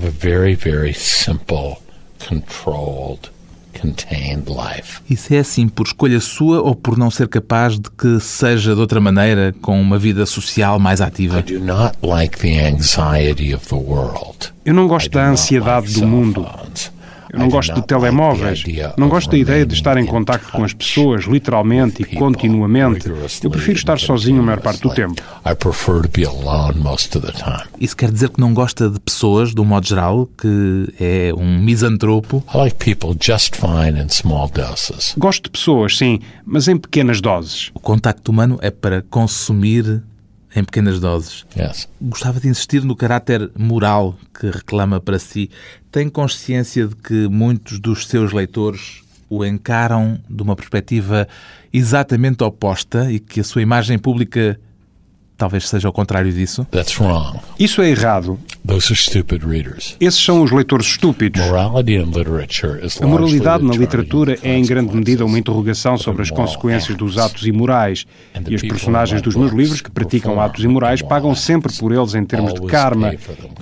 Isso 5.08 5.34
é 5.34 5.38
assim 5.38 5.68
por 5.68 5.86
escolha 5.86 6.20
sua 6.20 6.62
ou 6.62 6.74
por 6.74 6.98
não 6.98 7.12
ser 7.12 7.28
capaz 7.28 7.80
de 7.80 7.90
que 7.92 8.20
seja 8.20 8.74
de 8.74 8.82
outra 8.82 9.00
maneira, 9.00 9.54
com 9.62 9.80
uma 9.80 10.00
vida 10.00 10.26
social 10.26 10.80
mais 10.80 11.00
ativa? 11.00 11.44
Eu 14.66 14.74
não 14.74 14.88
gosto 14.88 15.12
da 15.12 15.30
ansiedade 15.30 15.94
do 15.94 16.08
mundo. 16.08 16.48
Eu 17.32 17.40
não 17.40 17.50
gosto 17.50 17.74
de 17.74 17.86
telemóveis. 17.86 18.64
Não 18.98 19.10
gosto 19.10 19.32
da 19.32 19.38
ideia 19.38 19.66
de 19.66 19.74
estar 19.74 19.98
em 19.98 20.06
contacto 20.06 20.52
com 20.52 20.64
as 20.64 20.74
pessoas, 20.74 21.26
literalmente 21.26 22.04
e 22.04 22.16
continuamente. 22.16 23.10
Eu 23.44 23.50
prefiro 23.50 23.78
estar 23.78 24.00
sozinho 24.00 24.40
a 24.42 24.44
maior 24.44 24.62
parte 24.62 24.82
do 24.82 24.90
tempo. 24.94 25.08
continuously. 25.08 25.38
I 25.46 25.56
prefer 25.56 26.02
to 26.02 26.10
be 26.10 26.26
alone 26.26 26.80
most 26.80 27.18
of 27.18 27.26
the 27.26 27.32
time. 27.32 27.64
Isso 27.80 27.96
quer 27.96 28.12
dizer 28.12 28.30
que 28.30 28.40
não 28.40 28.54
gosta 28.54 28.90
de 28.90 29.00
pessoas, 29.00 29.54
de 29.54 29.62
um 29.62 29.66
modo 29.66 29.88
geral, 29.88 30.28
que 30.38 30.94
é 31.00 31.34
um 31.34 31.60
misantropo? 31.60 32.44
I 32.54 32.58
like 32.58 32.76
people 32.78 33.16
just 33.20 33.56
fine 33.56 34.00
in 34.02 34.10
small 34.10 34.50
doses. 34.50 35.14
Gosto 35.18 35.44
de 35.44 35.52
pessoas, 35.52 35.98
sim, 35.98 36.20
mas 36.46 36.68
em 36.68 36.78
pequenas 36.78 37.22
doses. 37.22 37.72
O 37.74 37.80
contacto 37.80 38.32
humano 38.32 38.58
é 38.62 38.72
para 38.72 39.02
consumir 39.10 40.04
em 40.56 40.64
pequenas 40.64 41.00
doses. 41.00 41.46
Yes. 41.58 41.88
Gostava 42.02 42.40
de 42.40 42.48
insistir 42.48 42.84
no 42.84 42.96
caráter 42.96 43.52
moral 43.58 44.18
que 44.40 44.50
reclama 44.50 45.00
para 45.00 45.20
si. 45.20 45.50
Tem 45.92 46.10
consciência 46.10 46.88
de 46.88 46.96
que 46.96 47.28
muitos 47.28 47.80
dos 47.80 48.08
seus 48.08 48.32
leitores 48.32 49.04
o 49.30 49.44
encaram 49.46 50.20
de 50.30 50.42
uma 50.42 50.56
perspectiva 50.56 51.28
exatamente 51.74 52.44
oposta 52.44 53.12
e 53.12 53.20
que 53.20 53.42
a 53.42 53.44
sua 53.44 53.62
imagem 53.62 54.00
pública 54.00 54.60
talvez 55.38 55.70
seja 55.70 55.88
o 55.88 55.94
contrário 55.94 56.32
disso? 56.32 56.66
That's 56.72 57.00
wrong. 57.00 57.40
Isso 57.60 57.82
é 57.82 57.90
errado. 57.90 58.40
Those 58.66 58.88
are 58.88 58.96
stupid 58.96 59.44
readers. 59.44 59.96
Esses 60.00 60.20
são 60.22 60.42
os 60.42 60.52
leitores 60.52 60.88
estúpidos. 60.88 61.42
A 63.02 63.08
moralidade 63.08 63.64
na 63.64 63.74
literatura 63.74 64.38
é 64.42 64.58
em 64.58 64.66
grande 64.66 64.96
medida 64.96 65.24
uma 65.26 65.40
interrogação 65.40 65.98
sobre 65.98 66.24
as 66.24 66.32
consequências 66.32 66.98
dos 66.98 67.18
atos 67.18 67.46
imorais. 67.46 68.06
E 68.48 68.56
os 68.56 68.62
personagens 68.62 69.22
dos 69.22 69.36
meus 69.36 69.54
livros 69.54 69.82
que 69.82 69.92
praticam 69.92 70.42
atos 70.42 70.64
imorais 70.64 71.02
pagam 71.02 71.34
sempre 71.36 71.72
por 71.74 71.92
eles 71.92 72.16
em 72.16 72.26
termos 72.26 72.54
de 72.54 72.62
karma. 72.68 73.14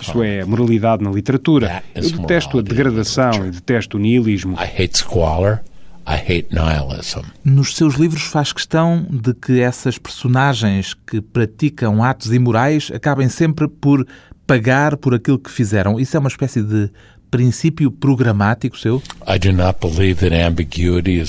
Isso 0.01 0.23
é 0.23 0.43
moralidade 0.45 1.03
na 1.03 1.11
literatura. 1.11 1.83
Eu 1.93 2.09
detesto 2.09 2.59
a 2.59 2.61
degradação 2.61 3.47
e 3.47 3.51
detesto 3.51 3.97
o 3.97 3.99
nihilismo. 3.99 4.55
I 4.55 4.83
hate 4.83 4.97
squalor. 4.97 5.59
I 6.07 6.15
hate 6.15 6.47
nihilism. 6.51 7.21
Nos 7.43 7.75
seus 7.75 7.95
livros 7.95 8.23
faz 8.23 8.53
questão 8.53 9.05
de 9.09 9.33
que 9.33 9.59
essas 9.59 9.97
personagens 9.97 10.93
que 10.93 11.19
praticam 11.21 12.03
atos 12.03 12.31
imorais 12.31 12.91
acabem 12.93 13.27
sempre 13.27 13.67
por 13.67 14.05
pagar 14.45 14.97
por 14.97 15.15
aquilo 15.15 15.39
que 15.39 15.49
fizeram. 15.49 15.99
Isso 15.99 16.15
é 16.15 16.19
uma 16.19 16.29
espécie 16.29 16.61
de 16.61 16.91
princípio 17.35 17.91
programático 17.91 18.77
seu? 18.77 19.01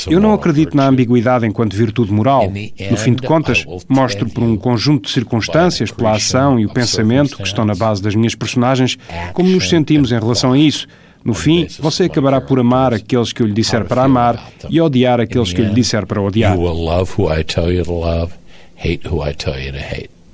Eu 0.08 0.20
não 0.20 0.32
acredito 0.32 0.76
na 0.76 0.86
ambiguidade 0.86 1.46
enquanto 1.46 1.74
virtude 1.74 2.12
moral. 2.12 2.52
No 2.90 2.96
fim 2.96 3.14
de 3.14 3.22
contas, 3.22 3.64
mostro 3.88 4.28
por 4.28 4.44
um 4.44 4.56
conjunto 4.56 5.06
de 5.06 5.10
circunstâncias, 5.10 5.90
pela 5.90 6.12
ação 6.12 6.60
e 6.60 6.66
o 6.66 6.72
pensamento 6.72 7.36
que 7.36 7.42
estão 7.42 7.64
na 7.64 7.74
base 7.74 8.00
das 8.00 8.14
minhas 8.14 8.34
personagens, 8.34 8.96
como 9.32 9.48
nos 9.48 9.68
sentimos 9.68 10.12
em 10.12 10.18
relação 10.18 10.52
a 10.52 10.58
isso. 10.58 10.86
No 11.26 11.34
fim, 11.34 11.66
você 11.80 12.04
acabará 12.04 12.40
por 12.40 12.60
amar 12.60 12.94
aqueles 12.94 13.32
que 13.32 13.42
eu 13.42 13.46
lhe 13.48 13.52
disser 13.52 13.84
para 13.84 14.04
amar 14.04 14.40
e 14.70 14.80
odiar 14.80 15.20
aqueles 15.20 15.52
que 15.52 15.60
eu 15.60 15.64
lhe 15.64 15.74
disser 15.74 16.06
para 16.06 16.22
odiar. 16.22 16.56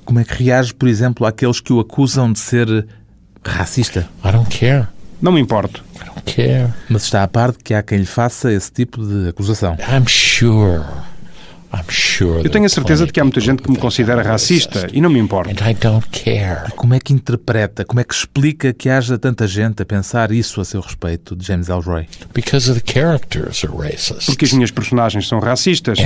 Como 0.05 0.19
é 0.19 0.23
que 0.23 0.43
reage, 0.43 0.73
por 0.73 0.87
exemplo, 0.87 1.25
àqueles 1.25 1.59
que 1.59 1.73
o 1.73 1.79
acusam 1.79 2.31
de 2.31 2.37
ser 2.37 2.85
racista? 3.43 4.07
I 4.23 4.31
don't 4.31 4.55
care. 4.55 4.87
Não 5.19 5.31
me 5.31 5.41
importo. 5.41 5.83
I 5.95 6.05
don't 6.05 6.21
care. 6.23 6.71
Mas 6.87 7.05
está 7.05 7.23
a 7.23 7.27
par 7.27 7.53
de 7.53 7.57
que 7.57 7.73
há 7.73 7.81
quem 7.81 7.97
lhe 7.97 8.05
faça 8.05 8.53
esse 8.53 8.71
tipo 8.71 9.03
de 9.03 9.29
acusação. 9.29 9.75
I'm 9.89 10.07
sure 10.07 10.83
eu 12.43 12.49
tenho 12.49 12.65
a 12.65 12.69
certeza 12.69 13.05
de 13.05 13.11
que 13.11 13.19
há 13.19 13.23
muita 13.23 13.39
gente 13.39 13.61
que 13.63 13.71
me 13.71 13.77
considera 13.77 14.21
racista 14.21 14.87
e 14.93 15.01
não 15.01 15.09
me 15.09 15.19
importa. 15.19 15.51
Como 16.75 16.93
é 16.93 16.99
que 16.99 17.13
interpreta, 17.13 17.83
como 17.83 17.99
é 17.99 18.03
que 18.03 18.13
explica 18.13 18.71
que 18.73 18.89
haja 18.89 19.17
tanta 19.17 19.47
gente 19.47 19.81
a 19.81 19.85
pensar 19.85 20.31
isso 20.31 20.61
a 20.61 20.65
seu 20.65 20.81
respeito 20.81 21.35
de 21.35 21.45
James 21.45 21.69
Elroy? 21.69 22.07
Porque 24.25 24.45
as 24.45 24.53
minhas 24.53 24.71
personagens 24.71 25.27
são 25.27 25.39
racistas. 25.39 25.97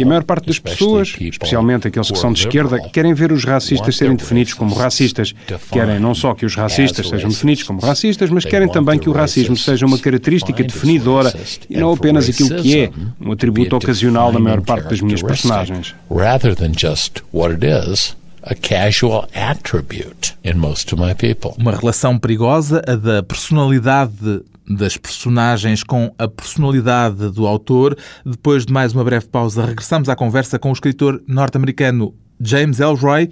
E 0.00 0.02
a 0.02 0.06
maior 0.06 0.24
parte 0.24 0.46
das 0.46 0.58
pessoas, 0.58 1.14
especialmente 1.20 1.86
aqueles 1.88 2.10
que 2.10 2.18
são 2.18 2.32
de 2.32 2.40
esquerda, 2.40 2.80
querem 2.90 3.14
ver 3.14 3.30
os 3.32 3.44
racistas 3.44 3.96
serem 3.96 4.16
definidos 4.16 4.54
como 4.54 4.74
racistas. 4.74 5.34
Querem 5.70 6.00
não 6.00 6.14
só 6.14 6.34
que 6.34 6.44
os 6.44 6.54
racistas 6.54 7.08
sejam 7.08 7.28
definidos 7.30 7.62
como 7.62 7.80
racistas, 7.80 8.30
mas 8.30 8.44
querem 8.44 8.68
também 8.68 8.98
que 8.98 9.08
o 9.08 9.12
racismo 9.12 9.56
seja 9.56 9.86
uma 9.86 9.98
característica 9.98 10.62
definidora 10.62 11.32
e 11.70 11.76
não 11.78 11.92
apenas 11.92 12.28
aquilo 12.28 12.60
que 12.62 12.80
é, 12.80 12.90
um 13.20 13.32
atributo 13.32 13.76
ocasional 13.76 14.32
da 14.32 14.38
maior 14.38 14.55
maior 14.56 14.64
parte 14.64 14.88
das 14.88 15.00
minhas 15.00 15.22
personagens. 15.22 15.94
Rather 16.10 16.54
than 16.54 16.72
just 16.72 17.22
what 17.32 17.52
it 17.52 17.64
is, 17.64 18.16
a 18.42 18.54
casual 18.54 19.28
attribute 19.34 20.34
in 20.44 20.54
most 20.58 20.92
of 20.92 21.00
my 21.00 21.14
people. 21.14 21.54
Uma 21.58 21.72
relação 21.72 22.18
perigosa, 22.18 22.82
a 22.86 22.94
da 22.94 23.22
personalidade 23.22 24.42
das 24.68 24.96
personagens 24.96 25.82
com 25.82 26.12
a 26.18 26.26
personalidade 26.26 27.30
do 27.30 27.46
autor. 27.46 27.96
Depois 28.24 28.66
de 28.66 28.72
mais 28.72 28.92
uma 28.92 29.04
breve 29.04 29.26
pausa, 29.26 29.64
regressamos 29.64 30.08
à 30.08 30.16
conversa 30.16 30.58
com 30.58 30.70
o 30.70 30.72
escritor 30.72 31.22
norte-americano 31.26 32.14
James 32.40 32.80
Elroy 32.80 33.30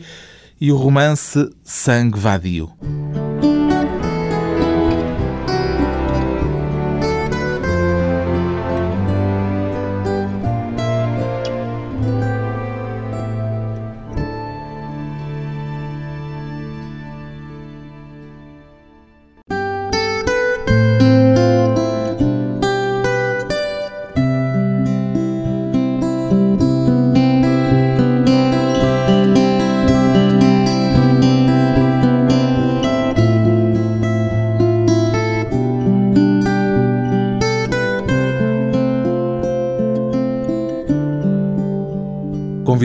e 0.60 0.70
o 0.70 0.76
romance 0.76 1.50
Sangue 1.62 2.18
Vadio. 2.18 2.70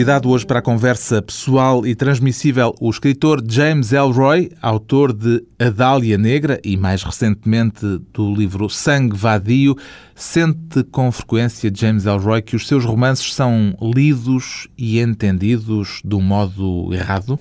Convidado 0.00 0.30
hoje 0.30 0.46
para 0.46 0.60
a 0.60 0.62
conversa 0.62 1.20
pessoal 1.20 1.86
e 1.86 1.94
transmissível, 1.94 2.74
o 2.80 2.88
escritor 2.88 3.44
James 3.46 3.92
Elroy, 3.92 4.50
autor 4.62 5.12
de 5.12 5.44
A 5.58 5.68
Dália 5.68 6.16
Negra 6.16 6.58
e, 6.64 6.74
mais 6.74 7.02
recentemente, 7.02 7.84
do 8.10 8.34
livro 8.34 8.70
Sangue 8.70 9.14
Vadio, 9.14 9.76
sente 10.22 10.84
com 10.90 11.10
frequência 11.10 11.72
James 11.74 12.04
Elroy 12.04 12.42
que 12.42 12.54
os 12.54 12.68
seus 12.68 12.84
romances 12.84 13.34
são 13.34 13.74
lidos 13.80 14.68
e 14.76 15.00
entendidos 15.00 16.00
de 16.04 16.14
um 16.14 16.20
modo 16.20 16.92
errado? 16.92 17.38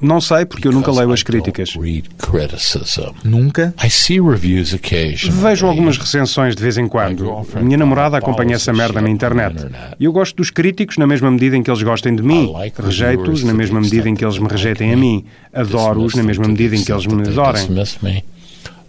Não 0.00 0.20
sei 0.20 0.44
porque 0.44 0.68
eu 0.68 0.72
nunca 0.72 0.90
leio 0.92 1.10
as 1.12 1.22
críticas. 1.22 1.74
Nunca? 3.24 3.74
Vejo 5.30 5.66
algumas 5.66 5.96
recensões 5.96 6.54
de 6.54 6.62
vez 6.62 6.76
em 6.76 6.86
quando. 6.86 7.24
Minha 7.62 7.78
namorada 7.78 8.16
acompanha 8.18 8.54
essa 8.56 8.72
merda 8.72 9.00
na 9.00 9.08
internet. 9.08 9.54
E 9.98 10.04
eu 10.04 10.12
gosto 10.12 10.36
dos 10.36 10.50
críticos 10.50 10.98
na 10.98 11.06
mesma 11.06 11.30
medida 11.30 11.56
em 11.56 11.62
que 11.62 11.70
eles 11.70 11.82
gostem 11.82 12.14
de 12.14 12.22
mim. 12.22 12.46
Rejeito-os 12.86 13.42
na 13.42 13.54
mesma 13.54 13.80
medida 13.80 14.08
em 14.08 14.14
que 14.14 14.24
eles 14.24 14.38
me 14.38 14.48
rejeitem 14.48 14.92
a 14.92 14.96
mim. 14.96 15.24
Adoro-os 15.52 16.14
na 16.14 16.22
mesma 16.22 16.46
medida 16.46 16.76
em 16.76 16.84
que 16.84 16.92
eles 16.92 17.06
me 17.06 17.22
adorem 17.28 17.66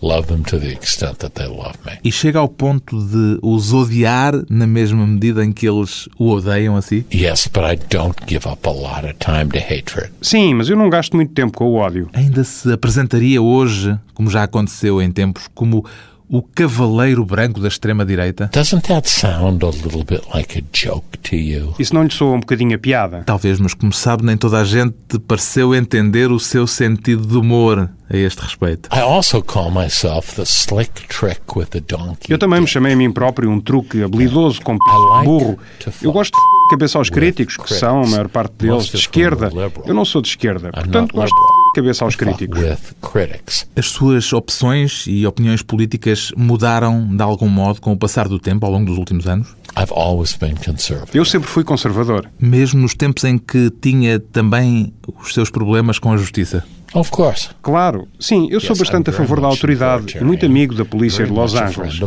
love 0.02 0.28
them 0.28 0.44
to 0.44 0.60
the 0.60 0.72
extent 0.72 1.18
that 1.18 1.32
they 1.32 1.48
love 1.48 1.78
me. 1.86 1.94
E 2.04 2.12
chega 2.12 2.40
ao 2.40 2.48
ponto 2.48 2.98
de 2.98 3.40
os 3.42 3.74
odiar 3.74 4.34
na 4.50 4.68
mesma 4.68 5.06
medida 5.06 5.44
em 5.44 5.52
que 5.52 5.68
eles 5.68 6.08
o 6.18 6.30
odeiam 6.30 6.76
assim? 6.76 7.04
Yes, 7.14 7.48
but 7.48 7.64
I 7.64 7.76
don't 7.90 8.16
give 8.28 8.48
up 8.48 8.68
a 8.68 8.72
lot 8.72 9.06
of 9.06 9.16
time 9.16 9.48
to 9.50 9.60
hatred. 9.60 10.12
Sim, 10.22 10.56
mas 10.56 10.70
eu 10.70 10.78
não 10.78 10.90
gasto 10.90 11.16
muito 11.16 11.34
tempo 11.34 11.58
com 11.58 11.66
o 11.66 11.76
ódio. 11.76 12.10
Ainda 12.14 12.44
se 12.44 12.72
apresentaria 12.72 13.42
hoje, 13.42 13.98
como 14.14 14.30
já 14.30 14.44
aconteceu 14.44 15.02
em 15.02 15.12
tempos, 15.12 15.44
como 15.54 15.86
o 16.30 16.42
cavaleiro 16.42 17.24
branco 17.26 17.60
da 17.60 17.68
extrema-direita? 17.68 18.50
Doesn't 18.54 18.88
that 18.88 19.10
sound 19.10 19.64
a 19.66 19.70
little 19.70 20.04
bit 20.04 20.22
like 20.34 20.60
a 20.60 20.64
joke 20.74 21.18
to 21.20 21.36
you? 21.36 21.74
Isso 21.80 21.94
não 21.94 22.04
lhe 22.04 22.12
soa 22.12 22.36
um 22.36 22.40
bocadinho 22.40 22.76
a 22.76 22.80
piada? 22.80 23.24
Talvez, 23.26 23.60
mas 23.60 23.74
como 23.74 23.94
sabe, 23.94 24.26
nem 24.26 24.36
toda 24.36 24.60
a 24.60 24.66
gente 24.66 24.96
pareceu 25.28 25.74
entender 25.74 26.32
o 26.32 26.40
seu 26.40 26.68
sentido 26.68 27.26
de 27.26 27.38
humor 27.38 27.90
a 28.10 28.18
este 28.18 28.42
respeito. 28.42 28.90
Eu 32.30 32.38
também 32.38 32.62
me 32.62 32.68
chamei 32.68 32.94
a 32.94 32.96
mim 32.96 33.12
próprio 33.12 33.50
um 33.50 33.60
truque 33.60 34.04
habilidoso 34.04 34.62
com 34.62 34.78
burro. 35.24 35.58
Eu 36.02 36.12
gosto 36.12 36.34
de 36.34 36.70
cabeça 36.70 36.98
aos 36.98 37.10
críticos, 37.10 37.58
que 37.58 37.74
são, 37.74 38.04
a 38.04 38.08
maior 38.08 38.28
parte 38.30 38.54
deles, 38.54 38.86
de 38.86 38.98
esquerda. 38.98 39.50
Eu 39.86 39.94
não 39.94 40.06
sou 40.06 40.22
de 40.22 40.30
esquerda, 40.30 40.72
portanto 40.72 41.14
gosto 41.14 41.34
de 41.34 41.57
cabeça 41.78 42.04
aos 42.04 42.16
críticos. 42.16 42.60
As 43.76 43.88
suas 43.88 44.34
opções 44.34 45.06
e 45.08 45.26
opiniões 45.28 45.62
políticas 45.62 46.32
mudaram 46.36 47.08
de 47.16 47.22
algum 47.22 47.48
modo 47.48 47.80
com 47.80 47.94
o 47.94 47.98
passar 47.98 48.28
do 48.28 48.40
tempo 48.40 48.66
ao 48.66 48.72
longo 48.72 48.88
dos 48.88 48.98
últimos 48.98 49.28
anos? 49.28 49.56
Eu 51.14 51.24
sempre 51.24 51.48
fui 51.48 51.64
conservador. 51.64 52.28
Mesmo 52.40 52.82
nos 52.82 52.96
tempos 52.96 53.24
em 53.26 53.38
que 53.38 53.70
tinha 53.70 54.20
também 54.20 54.92
os 55.22 55.34
seus 55.34 55.52
problemas 55.52 56.00
com 56.00 56.12
a 56.12 56.18
justiça? 56.18 56.64
Of 56.94 57.12
course. 57.12 57.50
Claro. 57.62 58.08
Sim, 58.20 58.48
eu 58.50 58.60
sou 58.60 58.76
bastante 58.76 59.10
a 59.10 59.14
favor 59.14 59.42
da 59.42 59.48
autoridade 59.48 60.18
e 60.18 60.24
muito 60.24 60.46
amigo 60.46 60.74
da 60.74 60.86
polícia 60.86 61.26
de 61.26 61.32
Los 61.32 61.54
Angeles. 61.54 62.00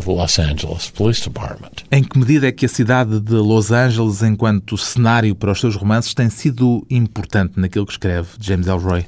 Em 1.93 2.03
que 2.03 2.19
medida 2.19 2.49
é 2.49 2.53
que 2.53 2.65
a 2.67 2.69
cidade 2.69 3.21
de 3.21 3.35
Los 3.35 3.71
Angeles, 3.71 4.23
enquanto 4.23 4.77
cenário 4.79 5.35
para 5.35 5.53
os 5.53 5.61
seus 5.61 5.77
romances, 5.77 6.15
tem 6.15 6.31
sido 6.31 6.87
importante 6.91 7.55
naquilo 7.61 7.85
que 7.87 7.93
escreve 7.93 8.29
James 8.41 8.67
Elroy? 8.67 9.05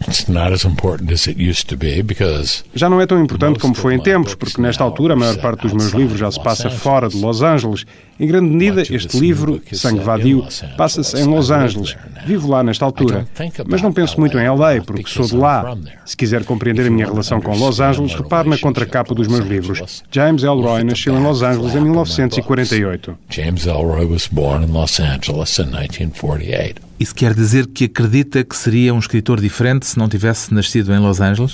Já 2.74 2.88
não 2.88 3.00
é 3.00 3.06
tão 3.06 3.22
importante 3.22 3.58
como 3.58 3.74
foi 3.74 3.94
em 3.94 3.98
tempos, 4.00 4.34
porque 4.34 4.60
nesta 4.60 4.84
altura 4.84 5.14
a 5.14 5.16
maior 5.16 5.36
parte 5.38 5.62
dos 5.62 5.72
meus 5.72 5.92
livros 5.92 6.18
já 6.18 6.30
se 6.30 6.42
passa 6.42 6.68
fora 6.70 7.08
de 7.08 7.16
Los 7.20 7.42
Angeles. 7.42 7.84
Em 8.20 8.26
grande 8.26 8.50
medida, 8.50 8.82
este 8.82 9.18
livro, 9.18 9.60
Sangue 9.72 10.00
Vadio, 10.00 10.46
passa-se 10.76 11.16
em 11.18 11.24
Los 11.24 11.50
Angeles. 11.50 11.96
Vivo 12.26 12.48
lá 12.48 12.62
nesta 12.62 12.84
altura. 12.84 13.26
Mas 13.66 13.82
não 13.82 13.92
penso 13.92 14.20
muito 14.20 14.38
em 14.38 14.48
LA, 14.48 14.80
porque 14.86 15.08
sou 15.08 15.26
de 15.26 15.36
lá. 15.36 15.61
Se 16.04 16.16
quiser 16.16 16.44
compreender 16.44 16.86
a 16.86 16.90
minha 16.90 17.06
relação 17.06 17.40
com 17.40 17.56
Los 17.56 17.80
Angeles, 17.80 18.14
repare 18.14 18.48
na 18.48 18.58
contracapa 18.58 19.14
dos 19.14 19.28
meus 19.28 19.46
livros. 19.46 20.02
James 20.10 20.42
Elroy 20.42 20.84
nasceu 20.84 21.14
em 21.16 21.22
Los 21.22 21.42
Angeles 21.42 21.74
em 21.74 21.80
1948. 21.80 23.18
James 23.28 23.66
Elroy 23.66 24.04
was 24.04 24.26
born 24.26 24.64
in 24.64 24.72
Los 24.72 25.00
Angeles 25.00 25.58
in 25.58 25.66
1948. 25.66 26.92
Isso 27.02 27.14
quer 27.16 27.34
dizer 27.34 27.66
que 27.66 27.86
acredita 27.86 28.44
que 28.44 28.56
seria 28.56 28.94
um 28.94 28.98
escritor 29.00 29.40
diferente 29.40 29.86
se 29.86 29.98
não 29.98 30.08
tivesse 30.08 30.54
nascido 30.54 30.94
em 30.94 31.00
Los 31.00 31.20
Angeles? 31.20 31.50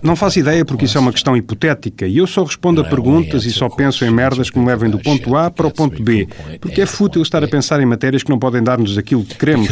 Não 0.00 0.14
faço 0.14 0.38
ideia 0.38 0.64
porque 0.64 0.84
isso 0.84 0.96
é 0.96 1.00
uma 1.00 1.12
questão 1.12 1.36
hipotética 1.36 2.06
e 2.06 2.18
eu 2.18 2.26
só 2.28 2.44
respondo 2.44 2.80
a 2.80 2.84
perguntas 2.84 3.44
e 3.44 3.50
só 3.50 3.68
penso 3.68 4.04
em 4.04 4.12
merdas 4.12 4.48
que 4.48 4.56
me 4.56 4.66
levem 4.66 4.88
do 4.88 4.98
ponto 5.00 5.34
A 5.36 5.50
para 5.50 5.66
o 5.66 5.72
ponto 5.72 6.00
B, 6.00 6.28
porque 6.60 6.82
é 6.82 6.86
fútil 6.86 7.20
estar 7.20 7.42
a 7.42 7.48
pensar 7.48 7.80
em 7.80 7.86
matérias 7.86 8.22
que 8.22 8.30
não 8.30 8.38
podem 8.38 8.62
dar-nos 8.62 8.96
aquilo 8.96 9.24
que 9.24 9.34
queremos. 9.34 9.66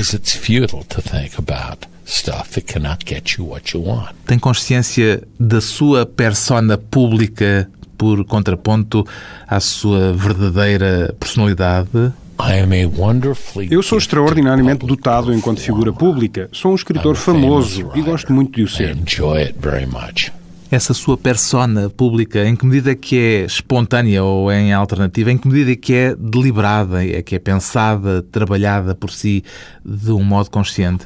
Tem 4.27 4.39
consciência 4.39 5.23
da 5.39 5.61
sua 5.61 6.05
persona 6.05 6.77
pública 6.77 7.71
por 7.97 8.25
contraponto 8.25 9.07
à 9.47 9.61
sua 9.61 10.13
verdadeira 10.13 11.15
personalidade? 11.21 12.13
Eu 13.71 13.83
sou 13.83 13.99
extraordinariamente 13.99 14.87
dotado 14.87 15.33
enquanto 15.33 15.61
figura 15.61 15.93
pública. 15.93 16.49
Sou 16.53 16.73
um 16.73 16.75
escritor 16.75 17.15
famoso 17.15 17.91
e 17.95 18.01
gosto 18.01 18.33
muito 18.33 18.57
de 18.57 18.63
o 18.63 18.69
ser 18.69 18.97
essa 20.71 20.95
sua 20.95 21.17
persona 21.17 21.91
pública, 21.91 22.47
em 22.47 22.55
que 22.55 22.65
medida 22.65 22.95
que 22.95 23.19
é 23.19 23.45
espontânea 23.45 24.23
ou 24.23 24.53
em 24.53 24.73
alternativa, 24.73 25.33
em 25.33 25.37
que 25.37 25.49
medida 25.49 25.75
que 25.75 25.93
é 25.93 26.15
deliberada, 26.15 27.05
é 27.05 27.23
que 27.23 27.35
é 27.35 27.39
pensada, 27.39 28.23
trabalhada 28.23 28.95
por 28.95 29.11
si 29.11 29.43
de 29.85 30.13
um 30.13 30.23
modo 30.23 30.51
consciente? 30.51 31.05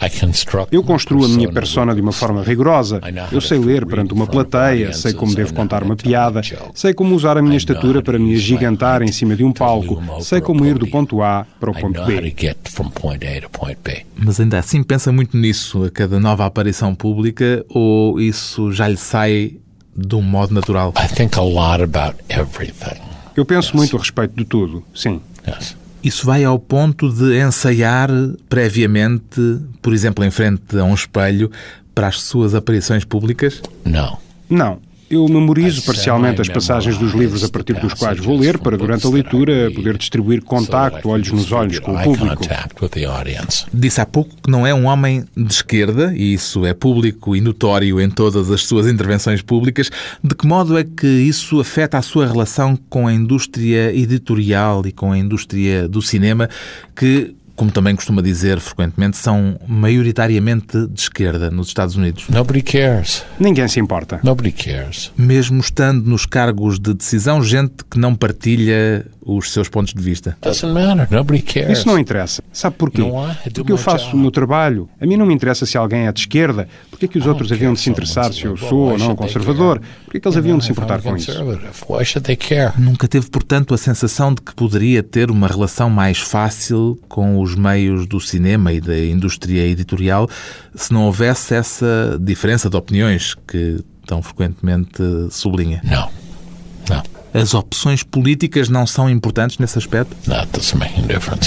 Eu 0.70 0.82
construo 0.82 1.24
a 1.24 1.28
minha 1.28 1.50
persona 1.50 1.94
de 1.94 2.00
uma 2.00 2.12
forma 2.12 2.42
rigorosa. 2.42 3.00
Eu 3.32 3.40
sei 3.40 3.58
ler 3.58 3.86
perante 3.86 4.12
uma 4.12 4.26
plateia, 4.26 4.92
sei 4.92 5.14
como 5.14 5.34
devo 5.34 5.54
contar 5.54 5.82
uma 5.82 5.96
piada, 5.96 6.42
sei 6.74 6.92
como 6.92 7.14
usar 7.14 7.38
a 7.38 7.42
minha 7.42 7.56
estatura 7.56 8.02
para 8.02 8.18
me 8.18 8.34
agigantar 8.34 9.02
em 9.02 9.12
cima 9.12 9.34
de 9.34 9.44
um 9.44 9.52
palco, 9.52 10.02
sei 10.20 10.40
como 10.40 10.66
ir 10.66 10.76
do 10.76 10.86
ponto 10.86 11.22
A 11.22 11.46
para 11.58 11.70
o 11.70 11.74
ponto 11.74 12.04
B. 12.04 12.34
Mas 14.16 14.38
ainda 14.38 14.58
assim 14.58 14.82
pensa 14.82 15.10
muito 15.10 15.36
nisso 15.36 15.84
a 15.84 15.90
cada 15.90 16.20
nova 16.20 16.44
aparição 16.44 16.94
pública 16.94 17.64
ou 17.68 18.20
isso 18.20 18.70
já 18.72 18.86
lhe 18.88 18.96
sai 18.96 19.53
de 19.96 20.14
um 20.14 20.22
modo 20.22 20.52
natural? 20.54 20.92
Eu 23.36 23.44
penso 23.44 23.76
muito 23.76 23.96
a 23.96 23.98
respeito 23.98 24.34
de 24.36 24.44
tudo, 24.44 24.84
sim. 24.94 25.20
Isso 26.02 26.26
vai 26.26 26.44
ao 26.44 26.58
ponto 26.58 27.10
de 27.10 27.40
ensaiar 27.40 28.10
previamente, 28.48 29.58
por 29.80 29.92
exemplo, 29.92 30.24
em 30.24 30.30
frente 30.30 30.78
a 30.78 30.84
um 30.84 30.94
espelho, 30.94 31.50
para 31.94 32.08
as 32.08 32.20
suas 32.20 32.54
aparições 32.54 33.04
públicas? 33.04 33.62
Não. 33.84 34.18
Não. 34.50 34.78
Eu 35.10 35.28
memorizo 35.28 35.82
parcialmente 35.82 36.40
as 36.40 36.48
passagens 36.48 36.96
dos 36.98 37.12
livros 37.12 37.44
a 37.44 37.48
partir 37.48 37.74
dos 37.74 37.94
quais 37.94 38.18
vou 38.18 38.38
ler, 38.38 38.58
para 38.58 38.76
durante 38.76 39.06
a 39.06 39.10
leitura 39.10 39.70
poder 39.74 39.96
distribuir 39.96 40.42
contacto, 40.42 41.08
olhos 41.08 41.30
nos 41.30 41.52
olhos, 41.52 41.78
com 41.78 41.94
o 41.94 42.02
público. 42.02 42.42
Disse 43.72 44.00
há 44.00 44.06
pouco 44.06 44.34
que 44.42 44.50
não 44.50 44.66
é 44.66 44.74
um 44.74 44.86
homem 44.86 45.24
de 45.36 45.52
esquerda, 45.52 46.12
e 46.16 46.34
isso 46.34 46.64
é 46.64 46.72
público 46.72 47.36
e 47.36 47.40
notório 47.40 48.00
em 48.00 48.10
todas 48.10 48.50
as 48.50 48.62
suas 48.62 48.86
intervenções 48.86 49.42
públicas. 49.42 49.90
De 50.22 50.34
que 50.34 50.46
modo 50.46 50.78
é 50.78 50.84
que 50.84 51.06
isso 51.06 51.60
afeta 51.60 51.98
a 51.98 52.02
sua 52.02 52.26
relação 52.26 52.76
com 52.88 53.06
a 53.06 53.12
indústria 53.12 53.94
editorial 53.94 54.82
e 54.86 54.92
com 54.92 55.12
a 55.12 55.18
indústria 55.18 55.88
do 55.88 56.00
cinema, 56.00 56.48
que 56.96 57.34
como 57.56 57.70
também 57.70 57.94
costuma 57.94 58.20
dizer 58.20 58.58
frequentemente, 58.60 59.16
são 59.16 59.58
maioritariamente 59.66 60.86
de 60.86 61.00
esquerda 61.00 61.50
nos 61.50 61.68
Estados 61.68 61.96
Unidos. 61.96 62.26
Nobody 62.28 62.62
cares. 62.62 63.24
Ninguém 63.38 63.68
se 63.68 63.80
importa. 63.80 64.20
Nobody 64.22 64.52
cares. 64.52 65.12
Mesmo 65.16 65.60
estando 65.60 66.08
nos 66.08 66.26
cargos 66.26 66.78
de 66.78 66.94
decisão, 66.94 67.42
gente 67.42 67.84
que 67.88 67.98
não 67.98 68.14
partilha 68.14 69.06
os 69.24 69.52
seus 69.52 69.68
pontos 69.68 69.94
de 69.94 70.02
vista. 70.02 70.36
Isso 71.72 71.86
não 71.86 71.98
interessa. 71.98 72.42
Sabe 72.52 72.76
porquê? 72.76 73.02
Porque 73.54 73.72
eu 73.72 73.78
faço 73.78 74.14
o 74.14 74.18
meu 74.18 74.30
trabalho. 74.30 74.88
A 75.00 75.06
mim 75.06 75.16
não 75.16 75.24
me 75.24 75.32
interessa 75.34 75.64
se 75.64 75.78
alguém 75.78 76.06
é 76.06 76.12
de 76.12 76.20
esquerda. 76.20 76.68
Porquê 76.90 77.06
é 77.06 77.08
que 77.08 77.18
os 77.18 77.26
outros 77.26 77.50
haviam 77.50 77.72
de 77.72 77.80
se 77.80 77.88
interessar 77.88 78.32
se 78.32 78.44
eu 78.44 78.56
sou 78.56 78.92
ou 78.92 78.98
não 78.98 79.16
conservador? 79.16 79.80
Porquê 80.04 80.18
é 80.18 80.20
que 80.20 80.28
eles 80.28 80.36
haviam 80.36 80.58
de 80.58 80.64
se 80.64 80.72
importar 80.72 81.00
com 81.00 81.16
isso? 81.16 81.32
Nunca 82.78 83.08
teve, 83.08 83.28
portanto, 83.30 83.72
a 83.72 83.78
sensação 83.78 84.34
de 84.34 84.42
que 84.42 84.54
poderia 84.54 85.02
ter 85.02 85.30
uma 85.30 85.48
relação 85.48 85.88
mais 85.88 86.18
fácil 86.18 86.98
com 87.08 87.38
os 87.44 87.54
meios 87.54 88.06
do 88.06 88.20
cinema 88.20 88.72
e 88.72 88.80
da 88.80 88.98
indústria 88.98 89.66
editorial 89.66 90.28
se 90.74 90.92
não 90.92 91.04
houvesse 91.04 91.54
essa 91.54 92.18
diferença 92.20 92.68
de 92.68 92.76
opiniões 92.76 93.34
que 93.46 93.78
tão 94.06 94.22
frequentemente 94.22 95.02
sublinha? 95.30 95.80
Não. 95.84 96.10
Não. 96.88 97.02
As 97.32 97.52
opções 97.52 98.02
políticas 98.04 98.68
não 98.68 98.86
são 98.86 99.10
importantes 99.10 99.58
nesse 99.58 99.76
aspecto? 99.76 100.16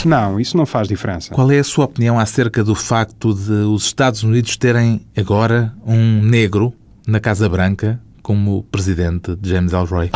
Não, 0.06 0.40
isso 0.40 0.58
não 0.58 0.66
faz 0.66 0.88
diferença. 0.88 1.34
Qual 1.34 1.50
é 1.50 1.60
a 1.60 1.64
sua 1.64 1.86
opinião 1.86 2.20
acerca 2.20 2.64
do 2.64 2.76
facto 2.76 3.34
de 3.34 3.52
os 3.52 3.86
Estados 3.86 4.24
Unidos 4.24 4.58
terem 4.58 5.02
agora 5.16 5.74
um 5.86 6.22
negro 6.22 6.74
na 7.08 7.22
Casa 7.22 7.48
Branca 7.48 8.02
como 8.28 8.64
presidente 8.64 9.38
de 9.38 9.52
James 9.52 9.72
Elroy? 9.72 10.12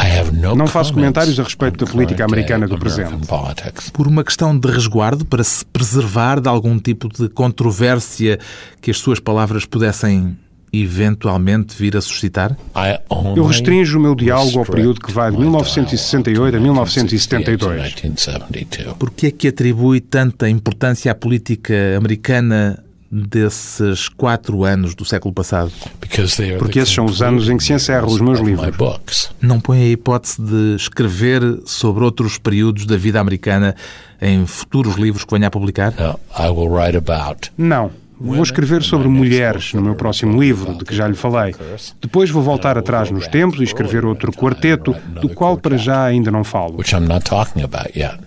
Não 0.53 0.67
faço 0.67 0.93
comentários 0.93 1.39
a 1.39 1.43
respeito 1.43 1.85
da 1.85 1.89
política 1.89 2.25
americana 2.25 2.67
do 2.67 2.77
presente. 2.77 3.13
Por 3.93 4.05
uma 4.05 4.21
questão 4.21 4.59
de 4.59 4.69
resguardo, 4.69 5.23
para 5.23 5.41
se 5.45 5.63
preservar 5.63 6.41
de 6.41 6.49
algum 6.49 6.77
tipo 6.77 7.07
de 7.07 7.29
controvérsia 7.29 8.37
que 8.81 8.91
as 8.91 8.97
suas 8.97 9.17
palavras 9.17 9.65
pudessem 9.65 10.37
eventualmente 10.73 11.73
vir 11.73 11.95
a 11.95 12.01
suscitar? 12.01 12.57
Eu 13.33 13.45
restringo 13.45 13.97
o 13.97 14.01
meu 14.01 14.13
diálogo 14.13 14.59
ao 14.59 14.65
período 14.65 14.99
que 14.99 15.13
vai 15.13 15.31
de 15.31 15.37
1968 15.37 16.57
a 16.57 16.59
1972. 16.59 17.95
Por 18.99 19.09
que 19.11 19.27
é 19.27 19.31
que 19.31 19.47
atribui 19.47 20.01
tanta 20.01 20.49
importância 20.49 21.09
à 21.13 21.15
política 21.15 21.95
americana 21.97 22.83
desses 23.11 24.07
quatro 24.07 24.63
anos 24.63 24.95
do 24.95 25.03
século 25.03 25.33
passado? 25.33 25.71
Porque 26.57 26.79
esses 26.79 26.93
são 26.93 27.05
os 27.05 27.21
anos 27.21 27.49
em 27.49 27.57
que 27.57 27.63
se 27.63 27.73
encerram 27.73 28.07
os 28.07 28.21
meus 28.21 28.39
livros. 28.39 28.65
Não 29.41 29.59
põe 29.59 29.81
a 29.81 29.87
hipótese 29.87 30.41
de 30.41 30.75
escrever 30.75 31.41
sobre 31.65 32.03
outros 32.03 32.37
períodos 32.37 32.85
da 32.85 32.95
vida 32.95 33.19
americana 33.19 33.75
em 34.21 34.45
futuros 34.45 34.95
livros 34.95 35.25
que 35.25 35.33
venha 35.33 35.47
a 35.47 35.51
publicar? 35.51 35.93
Não. 37.57 37.91
Vou 38.23 38.43
escrever 38.43 38.83
sobre 38.83 39.07
mulheres 39.07 39.73
no 39.73 39.81
meu 39.81 39.95
próximo 39.95 40.39
livro, 40.39 40.75
de 40.77 40.85
que 40.85 40.95
já 40.95 41.07
lhe 41.07 41.15
falei. 41.15 41.55
Depois 41.99 42.29
vou 42.29 42.43
voltar 42.43 42.77
atrás 42.77 43.09
nos 43.09 43.27
tempos 43.27 43.59
e 43.59 43.63
escrever 43.63 44.05
outro 44.05 44.31
quarteto, 44.31 44.95
do 45.19 45.27
qual 45.29 45.57
para 45.57 45.75
já 45.75 46.03
ainda 46.05 46.29
não 46.29 46.43
falo. 46.43 46.77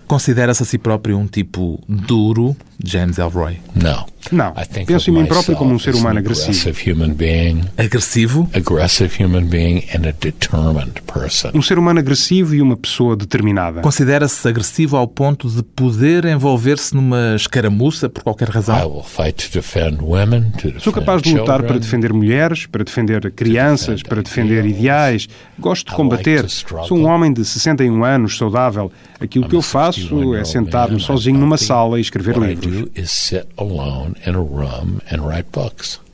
Considera-se 0.09 0.65
a 0.65 0.67
si 0.67 0.79
próprio 0.79 1.17
um 1.17 1.29
tipo 1.29 1.81
duro, 1.89 2.57
James 2.85 3.19
Elroy? 3.19 3.61
Não. 3.73 4.05
Não. 4.33 4.53
Penso 4.87 5.11
em 5.11 5.13
mim 5.13 5.21
próprio 5.27 5.57
como 5.57 5.75
um 5.75 5.79
ser 5.79 5.95
humano 5.95 6.19
agressivo. 6.19 6.53
Agressivo? 7.77 8.49
Um 11.55 11.63
ser 11.63 11.79
humano 11.79 12.01
agressivo 12.01 12.55
e 12.55 12.63
uma 12.63 12.77
pessoa 12.77 13.17
determinada. 13.17 13.81
Considera-se 13.81 14.47
agressivo 14.49 14.97
ao 14.97 15.07
ponto 15.07 15.49
de 15.49 15.63
poder 15.63 16.25
envolver-se 16.25 16.95
numa 16.95 17.35
escaramuça 17.37 18.09
por 18.09 18.23
qualquer 18.23 18.49
razão? 18.49 18.75
Sou 20.81 20.93
capaz 20.93 21.21
de 21.23 21.31
lutar 21.41 21.63
para 21.63 21.79
defender 21.79 22.13
mulheres, 22.13 22.67
para 22.67 22.83
defender 22.85 23.31
crianças, 23.33 24.03
para 24.03 24.23
defender 24.23 24.65
ideais. 24.65 25.29
Gosto 25.59 25.91
de 25.91 25.97
combater. 25.97 26.49
Sou 26.89 26.99
um 26.99 27.07
homem 27.07 27.33
de 27.33 27.45
61 27.45 28.05
anos, 28.05 28.37
saudável. 28.37 28.91
Aquilo 29.25 29.49
que 29.49 29.57
eu 29.57 29.63
faço 29.63 30.35
é 30.35 30.45
sentar-me 30.45 31.01
sozinho 31.01 31.39
numa 31.39 31.57
sala 31.57 31.99
e 31.99 32.03
escrever 32.03 32.37
livros. 32.37 32.91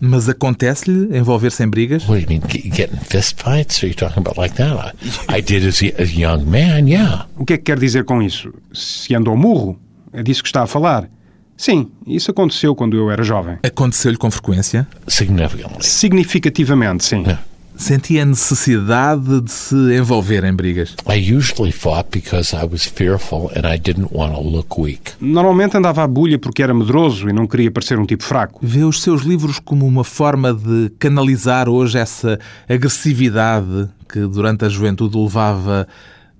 Mas 0.00 0.28
acontece-lhe 0.28 1.18
envolver-se 1.18 1.62
em 1.62 1.68
brigas? 1.68 2.08
What 2.08 2.24
do 2.24 2.32
you 2.32 2.40
mean, 2.40 2.72
getting 2.74 2.96
fist 2.96 3.42
fights? 3.42 3.82
Are 3.82 3.88
you 3.88 3.94
talking 3.94 4.20
about 4.20 4.38
like 4.38 4.54
that? 4.56 4.96
I 5.28 5.42
did 5.42 5.66
as 5.66 5.82
a 5.82 6.04
young 6.04 6.44
man, 6.44 6.88
yeah. 6.88 7.26
O 7.36 7.44
que 7.44 7.54
é 7.54 7.58
que 7.58 7.64
quer 7.64 7.78
dizer 7.78 8.04
com 8.04 8.22
isso? 8.22 8.52
Se 8.72 9.14
ando 9.14 9.30
ao 9.30 9.36
murro? 9.36 9.78
É 10.12 10.22
disso 10.22 10.42
que 10.42 10.48
está 10.48 10.62
a 10.62 10.66
falar? 10.66 11.08
Sim, 11.56 11.90
isso 12.06 12.30
aconteceu 12.30 12.74
quando 12.74 12.96
eu 12.96 13.10
era 13.10 13.22
jovem. 13.22 13.58
Aconteceu-lhe 13.62 14.16
com 14.16 14.30
frequência? 14.30 14.88
Significantly. 15.06 15.84
Significativamente, 15.84 17.04
sim. 17.04 17.20
Yeah. 17.20 17.42
Sentia 17.80 18.26
necessidade 18.26 19.40
de 19.40 19.50
se 19.50 19.74
envolver 19.96 20.44
em 20.44 20.52
brigas? 20.52 20.94
I 21.08 21.34
usually 21.34 21.72
fought 21.72 22.10
because 22.10 22.54
I 22.54 22.66
was 22.70 22.84
fearful 22.84 23.50
and 23.56 23.66
I 23.66 23.78
didn't 23.78 24.10
want 24.12 24.34
to 24.34 24.42
look 24.42 24.78
weak. 24.78 25.12
Normalmente 25.18 25.78
andava 25.78 26.02
à 26.02 26.06
bulha 26.06 26.38
porque 26.38 26.62
era 26.62 26.74
medroso 26.74 27.26
e 27.30 27.32
não 27.32 27.46
queria 27.46 27.70
parecer 27.70 27.98
um 27.98 28.04
tipo 28.04 28.22
fraco. 28.22 28.60
Vê 28.62 28.84
os 28.84 29.00
seus 29.00 29.22
livros 29.22 29.58
como 29.58 29.86
uma 29.86 30.04
forma 30.04 30.52
de 30.52 30.92
canalizar 30.98 31.70
hoje 31.70 31.96
essa 31.96 32.38
agressividade 32.68 33.88
que 34.06 34.20
durante 34.26 34.66
a 34.66 34.68
juventude 34.68 35.16
o 35.16 35.22
levava 35.22 35.88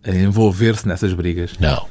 a 0.05 0.11
envolver-se 0.11 0.87
nessas 0.87 1.15
brigas? 1.15 1.53
No. 1.59 1.89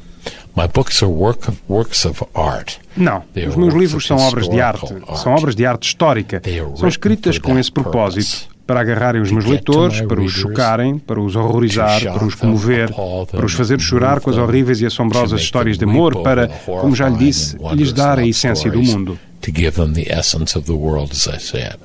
My 0.55 0.67
books 0.71 1.01
are 1.01 1.11
work 1.11 1.49
of, 1.49 1.57
works 1.67 2.05
of 2.05 2.23
art. 2.35 2.75
Não, 2.95 3.23
os 3.47 3.55
meus 3.55 3.73
livros 3.73 4.05
são 4.05 4.17
obras 4.17 4.47
de 4.47 4.61
arte. 4.61 4.93
São 5.15 5.33
obras 5.33 5.55
de 5.55 5.65
arte 5.65 5.87
histórica. 5.87 6.39
São 6.75 6.87
escritas 6.87 7.39
com 7.39 7.57
esse 7.57 7.71
propósito 7.71 8.48
para 8.69 8.81
agarrarem 8.81 9.19
os 9.19 9.31
meus 9.31 9.45
leitores, 9.45 9.99
para 10.01 10.21
os 10.21 10.31
chocarem, 10.31 10.99
para 10.99 11.19
os 11.19 11.35
horrorizar, 11.35 12.03
para 12.03 12.23
os 12.23 12.35
comover, 12.35 12.93
para 13.31 13.43
os 13.43 13.53
fazer 13.53 13.79
chorar 13.79 14.19
com 14.19 14.29
as 14.29 14.37
horríveis 14.37 14.79
e 14.79 14.85
assombrosas 14.85 15.41
histórias 15.41 15.75
de 15.75 15.85
amor, 15.85 16.21
para, 16.21 16.47
como 16.47 16.95
já 16.95 17.09
lhe 17.09 17.17
disse, 17.17 17.57
lhes 17.73 17.91
dar 17.91 18.19
a 18.19 18.27
essência 18.27 18.69
do 18.69 18.79
mundo. 18.79 19.17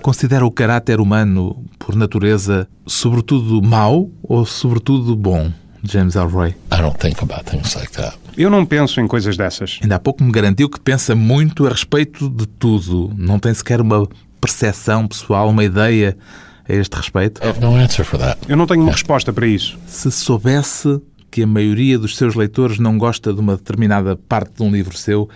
Considera 0.02 0.44
o 0.44 0.50
caráter 0.50 1.00
humano, 1.00 1.64
por 1.78 1.96
natureza, 1.96 2.68
sobretudo 2.86 3.62
mau 3.62 4.10
ou 4.22 4.44
sobretudo 4.44 5.16
bom? 5.16 5.50
James 5.82 6.16
Elroy. 6.16 6.54
Eu 8.36 8.50
não 8.50 8.66
penso 8.66 9.00
em 9.00 9.06
coisas 9.06 9.38
dessas. 9.38 9.78
Ainda 9.80 9.96
há 9.96 9.98
pouco 9.98 10.22
me 10.22 10.30
garantiu 10.30 10.68
que 10.68 10.78
pensa 10.78 11.14
muito 11.14 11.66
a 11.66 11.70
respeito 11.70 12.28
de 12.28 12.46
tudo. 12.46 13.10
Não 13.16 13.38
tem 13.38 13.54
sequer 13.54 13.80
uma 13.80 14.06
percepção 14.38 15.08
pessoal, 15.08 15.48
uma 15.48 15.64
ideia 15.64 16.14
a 16.68 16.72
este 16.72 16.96
respeito? 16.96 17.40
Eu 18.48 18.56
não 18.56 18.66
tenho 18.66 18.82
uma 18.82 18.92
resposta 18.92 19.32
para 19.32 19.46
isso. 19.46 19.78
Se 19.86 20.10
soubesse 20.10 21.00
que 21.30 21.42
a 21.42 21.46
maioria 21.46 21.98
dos 21.98 22.16
seus 22.16 22.34
leitores 22.34 22.78
não 22.78 22.96
gosta 22.96 23.32
de 23.32 23.40
uma 23.40 23.56
determinada 23.56 24.16
parte 24.16 24.52
de 24.56 24.62
um 24.62 24.70
livro 24.70 24.96
seu, 24.96 25.28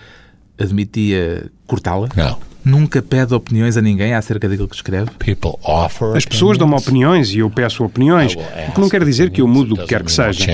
admitia 0.57 1.51
cortá-la? 1.67 2.07
Não. 2.15 2.37
Nunca 2.63 3.01
pede 3.01 3.33
opiniões 3.33 3.77
a 3.77 3.81
ninguém 3.81 4.13
acerca 4.13 4.47
daquilo 4.47 4.67
que 4.67 4.75
escreve? 4.75 5.11
As 6.17 6.25
pessoas 6.25 6.57
dão-me 6.57 6.75
opiniões 6.75 7.31
e 7.33 7.39
eu 7.39 7.49
peço 7.49 7.83
opiniões, 7.83 8.33
o 8.35 8.71
que 8.73 8.81
não 8.81 8.89
quer 8.89 9.03
dizer 9.05 9.29
que 9.29 9.41
eu 9.41 9.47
mudo 9.47 9.73
o 9.75 9.77
que 9.77 9.87
quer 9.87 10.03
que 10.03 10.11
seja. 10.11 10.45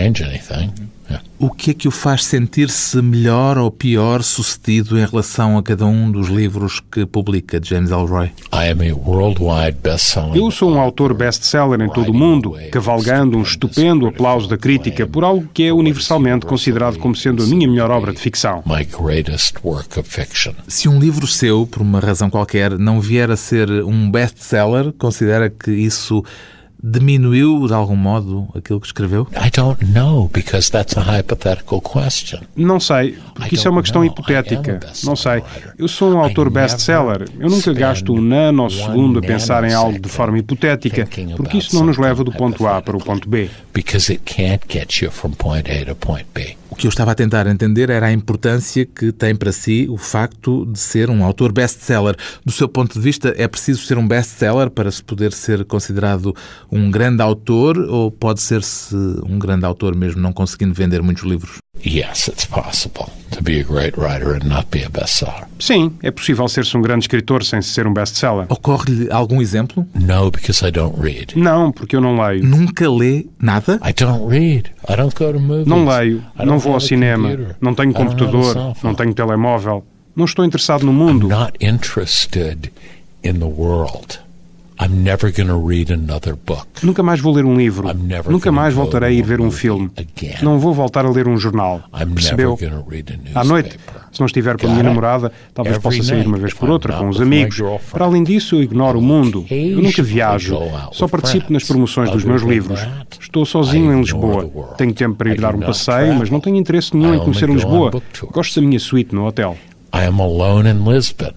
O 1.37 1.49
que 1.49 1.71
é 1.71 1.73
que 1.73 1.87
o 1.87 1.91
faz 1.91 2.23
sentir-se 2.23 3.01
melhor 3.01 3.57
ou 3.57 3.69
pior 3.69 4.23
sucedido 4.23 4.97
em 4.97 5.05
relação 5.05 5.57
a 5.57 5.63
cada 5.63 5.85
um 5.85 6.09
dos 6.09 6.29
livros 6.29 6.79
que 6.79 7.05
publica 7.05 7.59
James 7.61 7.91
Elroy? 7.91 8.31
Eu 10.33 10.49
sou 10.49 10.71
um 10.71 10.79
autor 10.79 11.13
best-seller 11.13 11.81
em 11.81 11.89
todo 11.89 12.09
o 12.09 12.13
mundo, 12.13 12.55
cavalgando 12.71 13.37
um 13.37 13.41
estupendo 13.41 14.07
aplauso 14.07 14.47
da 14.47 14.57
crítica 14.57 15.05
por 15.05 15.25
algo 15.25 15.49
que 15.53 15.63
é 15.67 15.73
universalmente 15.73 16.45
considerado 16.45 16.97
como 16.99 17.13
sendo 17.13 17.43
a 17.43 17.45
minha 17.45 17.67
melhor 17.67 17.91
obra 17.91 18.13
de 18.13 18.19
ficção. 18.19 18.63
Se 20.69 20.87
um 20.87 20.97
livro 20.97 21.27
seu, 21.27 21.67
por 21.67 21.81
uma 21.81 21.99
razão 21.99 22.29
qualquer, 22.29 22.79
não 22.79 23.01
vier 23.01 23.29
a 23.29 23.35
ser 23.35 23.69
um 23.83 24.09
best-seller, 24.09 24.93
considera 24.93 25.49
que 25.49 25.71
isso 25.71 26.23
diminuiu 26.81 27.65
de 27.67 27.73
algum 27.73 27.95
modo 27.95 28.47
aquilo 28.55 28.79
que 28.79 28.87
escreveu? 28.87 29.27
Não 32.55 32.79
sei, 32.79 33.17
porque 33.33 33.55
isso 33.55 33.67
é 33.67 33.71
uma 33.71 33.81
questão 33.81 34.03
hipotética. 34.05 34.79
Não 35.03 35.15
sei. 35.15 35.43
Eu 35.77 35.87
sou 35.87 36.13
um 36.13 36.19
autor 36.19 36.49
best-seller. 36.49 37.27
Eu 37.39 37.49
nunca 37.49 37.73
gasto 37.73 38.13
um 38.13 38.21
nanosegundo 38.21 39.19
a 39.19 39.21
pensar 39.21 39.63
em 39.63 39.73
algo 39.73 39.99
de 39.99 40.09
forma 40.09 40.37
hipotética, 40.37 41.07
porque 41.35 41.57
isso 41.57 41.75
não 41.75 41.85
nos 41.85 41.97
leva 41.97 42.23
do 42.23 42.31
ponto 42.31 42.65
A 42.67 42.81
para 42.81 42.95
o 42.95 43.03
ponto 43.03 43.27
B. 43.29 43.49
O 46.75 46.77
que 46.77 46.87
eu 46.87 46.89
estava 46.89 47.11
a 47.13 47.15
tentar 47.15 47.47
entender 47.47 47.89
era 47.89 48.07
a 48.07 48.11
importância 48.11 48.85
que 48.85 49.13
tem 49.13 49.33
para 49.33 49.53
si 49.53 49.87
o 49.89 49.95
facto 49.95 50.65
de 50.65 50.77
ser 50.77 51.09
um 51.09 51.23
autor 51.23 51.53
best-seller. 51.53 52.17
Do 52.43 52.51
seu 52.51 52.67
ponto 52.67 52.95
de 52.95 52.99
vista, 52.99 53.33
é 53.37 53.47
preciso 53.47 53.85
ser 53.85 53.97
um 53.97 54.05
best-seller 54.05 54.69
para 54.69 54.91
se 54.91 55.01
poder 55.01 55.31
ser 55.31 55.63
considerado 55.63 56.35
um 56.69 56.91
grande 56.91 57.21
autor 57.21 57.77
ou 57.77 58.11
pode 58.11 58.41
ser-se 58.41 58.93
um 59.25 59.39
grande 59.39 59.65
autor 59.65 59.95
mesmo 59.95 60.21
não 60.21 60.33
conseguindo 60.33 60.73
vender 60.73 61.01
muitos 61.01 61.23
livros? 61.23 61.64
Yes, 61.85 62.27
it's 62.27 62.45
possible 62.45 63.11
to 63.31 63.43
be 63.43 63.59
a 63.59 63.63
great 63.63 63.95
writer 63.95 64.33
and 64.33 64.45
not 64.45 64.65
be 64.71 64.83
a 64.83 64.89
bestseller. 64.89 65.45
Sim, 65.59 65.93
é 66.01 66.09
possível 66.09 66.47
ser-se 66.47 66.75
um 66.75 66.81
grande 66.81 67.03
escritor 67.03 67.43
sem 67.43 67.61
ser 67.61 67.85
um 67.85 67.93
best-seller. 67.93 68.47
Ocorre-lhe 68.49 69.11
algum 69.11 69.39
exemplo? 69.39 69.85
No, 69.93 70.31
because 70.31 70.65
I 70.65 70.71
don't 70.71 70.99
read. 70.99 71.37
Não, 71.37 71.71
porque 71.71 71.95
eu 71.95 72.01
não 72.01 72.19
leio. 72.19 72.43
Nunca 72.43 72.89
lê 72.89 73.27
nada? 73.39 73.79
I 73.87 73.93
don't 73.93 74.27
read. 74.27 74.71
I 74.89 74.95
don't 74.95 75.13
go 75.15 75.31
to 75.31 75.39
movies. 75.39 75.67
Não 75.67 75.85
leio, 75.85 76.23
não 76.43 76.57
vou 76.57 76.73
ao 76.73 76.79
cinema, 76.79 77.29
não 77.61 77.75
tenho 77.75 77.93
computador, 77.93 78.75
não 78.83 78.95
tenho 78.95 79.13
telemóvel. 79.13 79.85
Não 80.15 80.25
estou 80.25 80.43
interessado 80.43 80.85
no 80.85 80.93
mundo. 80.93 81.27
I'm 81.27 81.29
not 81.29 81.53
interested 81.61 82.71
in 83.23 83.33
the 83.39 83.45
world. 83.45 84.19
Nunca 86.83 87.01
mais 87.01 87.19
vou 87.21 87.33
ler 87.33 87.45
um 87.45 87.55
livro. 87.55 87.87
Nunca 88.29 88.51
mais 88.51 88.73
voltarei 88.73 89.09
a 89.09 89.11
ir 89.11 89.21
ver 89.23 89.39
um 89.39 89.49
filme. 89.51 89.89
Não 90.41 90.59
vou 90.59 90.73
voltar 90.73 91.05
a 91.05 91.09
ler 91.09 91.27
um 91.27 91.37
jornal. 91.37 91.81
Percebeu? 92.13 92.57
À 93.33 93.43
noite, 93.43 93.79
se 94.11 94.19
não 94.19 94.25
estiver 94.25 94.57
com 94.57 94.67
a 94.67 94.69
minha 94.69 94.83
namorada, 94.83 95.31
talvez 95.53 95.77
possa 95.77 96.03
sair 96.03 96.25
uma 96.27 96.37
vez 96.37 96.53
por 96.53 96.69
outra 96.69 96.93
com 96.97 97.07
os 97.09 97.21
amigos. 97.21 97.57
Para 97.91 98.05
além 98.05 98.23
disso, 98.23 98.55
eu 98.55 98.63
ignoro 98.63 98.99
o 98.99 99.01
mundo. 99.01 99.45
Eu 99.49 99.81
nunca 99.81 100.03
viajo. 100.03 100.57
Só 100.91 101.07
participo 101.07 101.51
nas 101.53 101.63
promoções 101.63 102.09
dos 102.11 102.23
meus 102.23 102.41
livros. 102.41 102.79
Estou 103.19 103.45
sozinho 103.45 103.93
em 103.93 103.99
Lisboa. 104.01 104.73
Tenho 104.77 104.93
tempo 104.93 105.15
para 105.15 105.31
ir 105.31 105.39
dar 105.39 105.55
um 105.55 105.59
passeio, 105.59 106.13
mas 106.15 106.29
não 106.29 106.39
tenho 106.39 106.57
interesse 106.57 106.95
nenhum 106.95 107.15
em 107.15 107.19
conhecer 107.19 107.49
Lisboa. 107.49 107.91
Gosto 108.31 108.59
da 108.59 108.67
minha 108.67 108.79
suíte 108.79 109.15
no 109.15 109.25
hotel. 109.25 109.57
I 109.93 110.05
am 110.05 110.19
alone 110.21 110.69
in 110.69 110.83
Lisbon. 110.83 111.31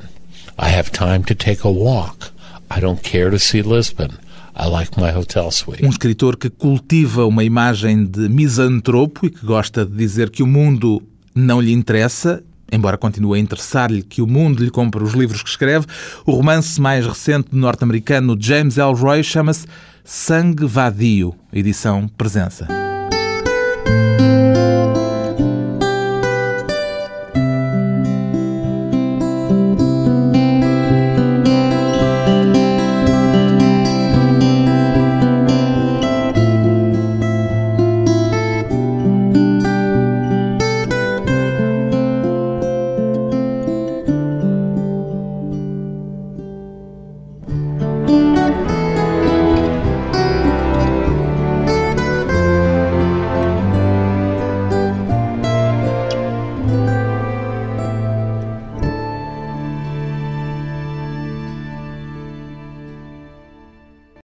I 0.61 0.77
have 0.77 0.90
time 0.90 1.20
to 1.20 1.35
take 1.37 1.61
a 1.64 1.70
walk. 1.70 2.33
I 2.70 2.81
don't 2.81 3.00
care 3.02 3.31
to 3.31 3.38
see 3.38 3.62
Lisbon. 3.62 4.11
I 4.54 4.68
like 4.68 4.98
my 5.00 5.11
hotel 5.11 5.50
suite. 5.50 5.85
Um 5.85 5.88
escritor 5.88 6.37
que 6.37 6.50
cultiva 6.50 7.24
uma 7.26 7.44
imagem 7.44 8.04
de 8.04 8.28
misantropo 8.28 9.26
e 9.26 9.31
que 9.31 9.46
gosta 9.46 9.87
de 9.87 9.96
dizer 9.96 10.31
que 10.31 10.42
o 10.42 10.46
mundo 10.46 11.02
não 11.35 11.61
lhe 11.61 11.72
interessa, 11.72 12.42
embora 12.70 12.98
continue 12.98 13.38
a 13.38 13.40
interessar-lhe 13.40 14.02
que 14.02 14.20
o 14.20 14.26
mundo 14.26 14.64
lhe 14.64 14.70
compre 14.70 15.02
os 15.02 15.12
livros 15.12 15.42
que 15.42 15.48
escreve. 15.48 15.87
O 16.26 16.33
romance 16.33 16.81
mais 16.81 17.07
recente 17.07 17.50
do 17.50 17.57
norte-americano 17.57 18.37
James 18.38 18.76
Elroy 18.76 19.22
chama-se 19.22 19.66
Sangue 20.04 20.66
Vadio, 20.66 21.35
edição 21.52 22.09
Presença. 22.09 22.88